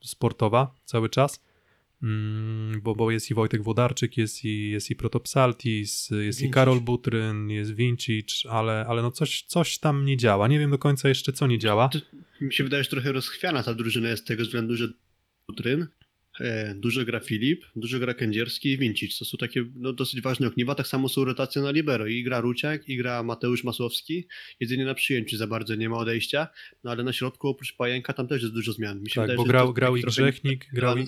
sportowa 0.00 0.74
cały 0.84 1.08
czas, 1.08 1.40
Mm, 2.04 2.80
bo, 2.80 2.94
bo 2.94 3.10
jest 3.10 3.30
i 3.30 3.34
Wojtek 3.34 3.62
Wodarczyk, 3.62 4.16
jest 4.16 4.44
i, 4.44 4.70
jest 4.70 4.90
i 4.90 4.96
Protopsaltis, 4.96 6.10
jest 6.10 6.38
i 6.40 6.42
Vincic. 6.42 6.54
Karol 6.54 6.80
Butryn, 6.80 7.50
jest 7.50 7.74
Vincic, 7.74 8.42
ale, 8.50 8.86
ale 8.88 9.02
no 9.02 9.10
coś, 9.10 9.42
coś 9.42 9.78
tam 9.78 10.04
nie 10.04 10.16
działa. 10.16 10.48
Nie 10.48 10.58
wiem 10.58 10.70
do 10.70 10.78
końca 10.78 11.08
jeszcze, 11.08 11.32
co 11.32 11.46
nie 11.46 11.58
działa. 11.58 11.90
Mi 12.40 12.52
się 12.52 12.64
wydaje, 12.64 12.84
że 12.84 12.90
trochę 12.90 13.12
rozchwiana 13.12 13.62
ta 13.62 13.74
drużyna 13.74 14.08
jest 14.08 14.22
z 14.22 14.26
tego 14.26 14.42
względu, 14.42 14.76
że 14.76 14.88
Butryn, 15.48 15.86
dużo 16.74 17.04
gra 17.04 17.20
Filip, 17.20 17.64
dużo 17.76 17.98
gra 17.98 18.14
Kędzierski 18.14 18.68
i 18.72 18.78
Wincic. 18.78 19.18
To 19.18 19.24
są 19.24 19.38
takie 19.38 19.64
no, 19.76 19.92
dosyć 19.92 20.20
ważne 20.20 20.46
ogniwa. 20.46 20.74
Tak 20.74 20.86
samo 20.86 21.08
są 21.08 21.24
rotacje 21.24 21.62
na 21.62 21.70
libero. 21.70 22.06
I 22.06 22.22
gra 22.22 22.40
Ruciak, 22.40 22.88
i 22.88 22.96
gra 22.96 23.22
Mateusz 23.22 23.64
Masłowski. 23.64 24.26
Jedynie 24.60 24.84
na 24.84 24.94
przyjęciu 24.94 25.36
za 25.36 25.46
bardzo 25.46 25.74
nie 25.74 25.88
ma 25.88 25.96
odejścia, 25.96 26.48
no 26.84 26.90
ale 26.90 27.04
na 27.04 27.12
środku 27.12 27.48
oprócz 27.48 27.76
Pajęka 27.76 28.12
tam 28.12 28.28
też 28.28 28.42
jest 28.42 28.54
dużo 28.54 28.72
zmian. 28.72 29.00
Mi 29.02 29.10
się 29.10 29.14
Tak, 29.14 29.22
wydaje, 29.24 29.36
bo 29.36 29.44
grał- 29.44 29.66
to 29.66 29.72
grał 29.72 29.96
i 29.96 30.02
Grzechnik, 30.02 30.66
grał 30.72 30.96
i-. 30.98 31.04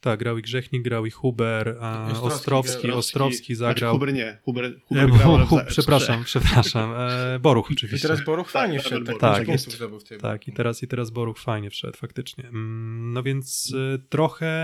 Tak, 0.00 0.18
grał 0.18 0.38
i 0.38 0.42
Grzechnik, 0.42 0.82
grał 0.82 1.06
i 1.06 1.10
Huber, 1.10 1.76
a 1.80 2.08
Ostrowski, 2.22 2.26
Ostrowski, 2.36 2.90
Ostrowski 2.90 3.54
Znaczy, 3.54 3.74
zagrał. 3.74 3.92
Huber 3.94 4.14
nie. 4.14 4.38
Huber, 4.42 4.64
E, 4.64 4.72
Huber 4.84 5.10
grał, 5.10 5.46
Hu- 5.46 5.56
za- 5.56 5.64
przepraszam, 5.64 6.24
przepraszam. 6.24 6.92
E, 6.96 7.38
Boruch 7.38 7.70
I 7.70 7.74
oczywiście. 7.74 8.08
teraz 8.08 8.24
Boruch 8.24 8.50
fajnie 8.50 8.76
Tak, 8.76 8.86
wszedł, 8.86 9.06
tak, 9.06 9.18
tak, 9.18 9.36
tak, 9.38 9.48
jest. 9.48 9.76
w 9.76 10.20
Tak, 10.20 10.48
i 10.48 10.52
teraz, 10.52 10.82
i 10.82 10.88
teraz 10.88 11.10
Boruch 11.10 11.38
fajnie 11.38 11.70
wszedł, 11.70 11.96
faktycznie. 11.98 12.48
Mm, 12.48 13.12
No 13.12 13.22
więc 13.22 13.72
y, 13.74 13.98
trochę 14.08 14.59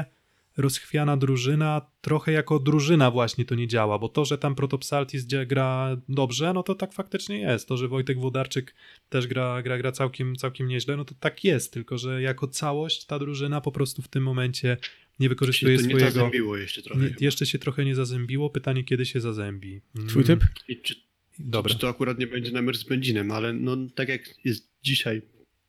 rozchwiana 0.56 1.16
drużyna, 1.16 1.90
trochę 2.00 2.32
jako 2.32 2.58
drużyna 2.58 3.10
właśnie 3.10 3.44
to 3.44 3.54
nie 3.54 3.68
działa, 3.68 3.98
bo 3.98 4.08
to, 4.08 4.24
że 4.24 4.38
tam 4.38 4.54
Protopsaltis 4.54 5.26
gra 5.46 5.96
dobrze, 6.08 6.52
no 6.52 6.62
to 6.62 6.74
tak 6.74 6.92
faktycznie 6.92 7.38
jest. 7.38 7.68
To, 7.68 7.76
że 7.76 7.88
Wojtek 7.88 8.18
Włodarczyk 8.18 8.74
też 9.08 9.26
gra, 9.26 9.62
gra, 9.62 9.78
gra 9.78 9.92
całkiem, 9.92 10.36
całkiem 10.36 10.68
nieźle, 10.68 10.96
no 10.96 11.04
to 11.04 11.14
tak 11.20 11.44
jest, 11.44 11.72
tylko 11.72 11.98
że 11.98 12.22
jako 12.22 12.48
całość 12.48 13.04
ta 13.04 13.18
drużyna 13.18 13.60
po 13.60 13.72
prostu 13.72 14.02
w 14.02 14.08
tym 14.08 14.22
momencie 14.22 14.76
nie 15.20 15.28
wykorzystuje 15.28 15.76
to 15.76 15.82
nie 15.82 15.88
swojego... 15.88 16.10
zazębiło 16.10 16.56
jeszcze 16.56 16.82
trochę. 16.82 17.00
Nie, 17.00 17.14
jeszcze 17.20 17.46
się 17.46 17.58
trochę 17.58 17.84
nie 17.84 17.94
zazębiło. 17.94 18.50
Pytanie, 18.50 18.84
kiedy 18.84 19.06
się 19.06 19.20
zazębi. 19.20 19.80
Mm, 19.96 20.08
Twój 20.08 20.24
typ? 20.24 20.44
I 20.68 20.76
czy, 20.76 20.94
Dobra. 21.38 21.72
Czy 21.72 21.78
to 21.78 21.88
akurat 21.88 22.18
nie 22.18 22.26
będzie 22.26 22.52
na 22.52 22.62
mecz 22.62 22.76
z 22.76 22.84
Będzinem, 22.84 23.30
ale 23.30 23.52
no 23.52 23.76
tak 23.94 24.08
jak 24.08 24.34
jest 24.44 24.68
dzisiaj 24.82 25.22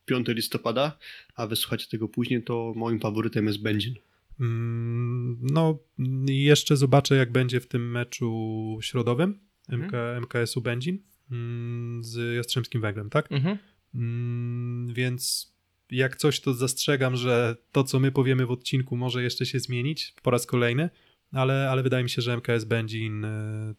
5 0.04 0.26
listopada, 0.28 0.98
a 1.34 1.46
wysłuchacie 1.46 1.86
tego 1.90 2.08
później, 2.08 2.42
to 2.42 2.72
moim 2.76 3.00
faworytem 3.00 3.46
jest 3.46 3.62
Będzin. 3.62 3.94
Mm, 4.40 5.38
No, 5.42 5.78
jeszcze 6.26 6.76
zobaczę, 6.76 7.16
jak 7.16 7.32
będzie 7.32 7.60
w 7.60 7.66
tym 7.66 7.90
meczu 7.90 8.78
środowym 8.82 9.40
MK, 9.68 9.92
MKS-u 10.20 10.60
Będzin 10.60 10.98
mm, 11.30 12.04
z 12.04 12.36
Jastrzębskim 12.36 12.80
Węglem, 12.80 13.10
tak? 13.10 13.32
Mhm. 13.32 13.58
Mm, 13.94 14.94
Więc 14.94 15.52
jak 15.90 16.16
coś, 16.16 16.40
to 16.40 16.54
zastrzegam, 16.54 17.16
że 17.16 17.56
to, 17.72 17.84
co 17.84 18.00
my 18.00 18.12
powiemy 18.12 18.46
w 18.46 18.50
odcinku, 18.50 18.96
może 18.96 19.22
jeszcze 19.22 19.46
się 19.46 19.60
zmienić 19.60 20.14
po 20.22 20.30
raz 20.30 20.46
kolejny, 20.46 20.90
ale, 21.32 21.70
ale 21.70 21.82
wydaje 21.82 22.04
mi 22.04 22.10
się, 22.10 22.22
że 22.22 22.36
MKS 22.36 22.64
Będzin 22.64 23.24
e, 23.24 23.74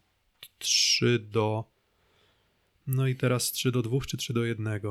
3 0.58 1.20
do. 1.20 1.72
No 2.88 3.08
i 3.08 3.16
teraz 3.16 3.52
3 3.52 3.72
do 3.72 3.82
2 3.82 3.98
czy 4.08 4.18
3 4.18 4.34
do 4.34 4.44
1? 4.46 4.82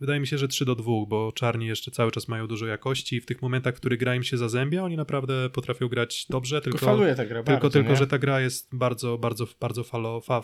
Wydaje 0.00 0.20
mi 0.20 0.26
się, 0.26 0.38
że 0.38 0.48
3 0.48 0.64
do 0.64 0.74
2, 0.74 0.84
bo 1.08 1.32
czarni 1.34 1.66
jeszcze 1.66 1.90
cały 1.90 2.10
czas 2.10 2.28
mają 2.28 2.46
dużo 2.46 2.66
jakości 2.66 3.16
i 3.16 3.20
w 3.20 3.26
tych 3.26 3.42
momentach, 3.42 3.74
w 3.74 3.76
których 3.76 3.98
gra 3.98 4.14
im 4.14 4.22
się 4.22 4.36
zazębia, 4.36 4.84
oni 4.84 4.96
naprawdę 4.96 5.50
potrafią 5.50 5.88
grać 5.88 6.26
dobrze, 6.30 6.60
Tylko 6.60 6.78
tylko, 6.78 6.92
faluje 6.92 7.14
ta 7.14 7.26
gra 7.26 7.42
tylko, 7.42 7.52
bardzo, 7.60 7.70
tylko 7.70 7.90
nie? 7.90 7.96
że 7.96 8.06
ta 8.06 8.18
gra 8.18 8.40
jest 8.40 8.68
bardzo, 8.72 9.18
bardzo, 9.18 9.46
bardzo 9.60 9.84
falo, 9.84 10.20
fa, 10.20 10.42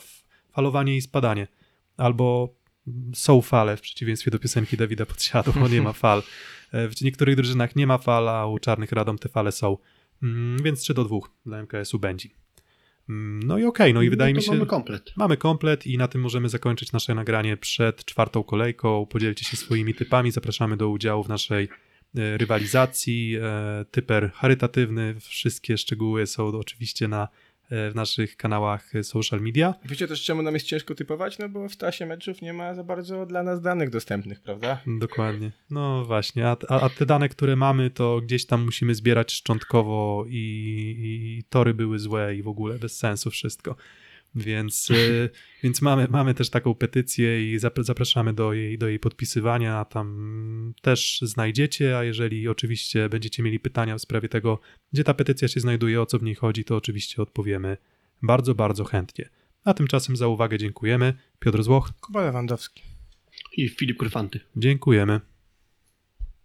falowanie 0.53 0.97
i 0.97 1.01
spadanie. 1.01 1.47
Albo 1.97 2.55
są 3.15 3.43
fale, 3.43 3.77
w 3.77 3.81
przeciwieństwie 3.81 4.31
do 4.31 4.39
piosenki 4.39 4.77
Dawida 4.77 5.07
Podsiadu, 5.07 5.53
bo 5.53 5.69
nie 5.69 5.83
ma 5.83 5.93
fal. 6.05 6.23
E, 6.73 6.89
W 6.89 7.01
niektórych 7.01 7.37
drużynach 7.37 7.77
nie 7.77 7.87
ma 7.87 7.99
fal, 7.99 8.29
a 8.29 8.47
u 8.47 8.59
Czarnych 8.59 8.93
Radom 8.93 9.19
te 9.19 9.29
fale 9.29 9.53
są. 9.53 9.79
Mm, 10.23 10.63
Więc 10.63 10.81
3 10.81 10.95
do 10.95 11.05
2 11.05 11.17
dla 11.47 11.59
MKS-u 11.63 11.99
będzie. 11.99 12.29
Mm, 13.09 13.41
No 13.47 13.59
i 13.59 13.65
okej, 13.65 13.95
no 13.95 14.03
i 14.03 14.11
wydaje 14.11 14.33
to 14.33 14.37
mi 14.37 14.43
się... 14.43 14.53
mamy 14.53 14.67
komplet. 14.67 15.13
Mamy 15.17 15.37
komplet 15.37 15.87
i 15.87 15.99
na 15.99 16.09
tym 16.09 16.21
możemy 16.21 16.49
zakończyć 16.49 16.93
nasze 16.93 17.15
nagranie 17.15 17.57
przed 17.57 18.05
czwartą 18.05 18.43
kolejką. 18.43 19.07
Podzielcie 19.07 19.45
się 19.45 19.57
swoimi 19.57 19.95
typami. 19.95 20.31
Zapraszamy 20.31 20.77
do 20.77 20.89
udziału 20.89 21.25
w 21.25 21.29
naszej 21.29 21.69
e, 22.17 22.39
rywalizacji. 22.39 23.37
E, 23.43 23.85
Typer 23.91 24.31
charytatywny. 24.33 25.15
Wszystkie 25.21 25.79
szczegóły 25.79 26.27
są 26.27 26.47
oczywiście 26.47 27.09
na, 27.09 27.29
w 27.91 27.95
naszych 27.95 28.37
kanałach 28.37 28.95
e, 28.95 29.05
social 29.05 29.41
media. 29.41 29.75
Wiecie 29.85 30.09
też, 30.09 30.23
czemu 30.23 30.43
nam 30.43 30.55
jest 30.55 30.67
ciężko 30.67 30.95
typować? 30.95 31.39
No 31.39 31.49
bo 31.49 31.69
w 31.69 31.77
tasie 31.77 32.07
meczów 32.07 32.43
nie 32.43 32.53
ma 32.53 32.75
za 32.75 32.85
bardzo 32.85 33.27
dla 33.27 33.43
nas 33.43 33.61
danych 33.61 33.91
dostępnych, 33.91 34.41
prawda? 34.41 34.81
Dokładnie. 34.87 35.51
No 35.71 36.05
właśnie, 36.05 36.49
a, 36.49 36.57
a, 36.69 36.81
a 36.81 36.89
te 36.89 37.07
dane, 37.07 37.29
które 37.29 37.57
mamy, 37.57 37.91
to 37.91 38.21
gdzieś 38.21 38.47
tam 38.47 38.65
musimy 38.65 38.95
zbierać 38.95 39.33
szczątkowo 39.33 40.25
i, 40.29 40.97
i 40.99 41.45
tory 41.49 41.75
były 41.75 41.99
złe 41.99 42.37
i 42.37 42.43
w 42.43 42.49
ogóle 42.49 42.79
bez 42.79 42.97
sensu 42.97 43.31
wszystko. 43.31 43.77
Więc, 44.35 44.91
y, 44.91 45.31
więc 45.63 45.83
mamy, 45.83 46.07
mamy 46.11 46.35
też 46.35 46.51
taką 46.51 46.75
petycję 46.75 47.53
i 47.53 47.59
zap- 47.59 47.85
zapraszamy 47.85 48.33
do 48.33 48.53
jej, 48.53 48.79
do 48.79 48.89
jej 48.89 48.99
podpisywania. 48.99 49.85
Tam 49.85 50.75
też 50.83 51.19
znajdziecie, 51.23 51.99
a 51.99 52.05
jeżeli 52.05 52.49
oczywiście 52.49 53.09
będziecie 53.09 53.43
mieli 53.43 53.61
pytania 53.61 53.97
w 53.97 54.01
sprawie 54.01 54.29
tego, 54.29 54.61
gdzie 54.93 55.05
ta 55.05 55.15
petycja 55.15 55.49
się 55.49 55.61
znajduje, 55.61 56.03
o 56.03 56.07
co 56.07 56.19
w 56.19 56.23
niej 56.23 56.35
chodzi, 56.35 56.65
to 56.65 56.77
oczywiście 56.77 57.23
odpowiemy 57.23 57.77
bardzo, 58.23 58.55
bardzo 58.55 58.85
chętnie. 58.85 59.29
A 59.65 59.75
tymczasem 59.75 60.17
za 60.17 60.29
uwagę 60.29 60.59
dziękujemy. 60.59 61.15
Piotr 61.39 61.63
Złoch, 61.63 61.93
Kuba 62.01 62.25
Lewandowski. 62.25 62.83
I 63.57 63.69
Filip 63.69 63.99
Kryfanty. 63.99 64.41
dziękujemy. 64.57 65.21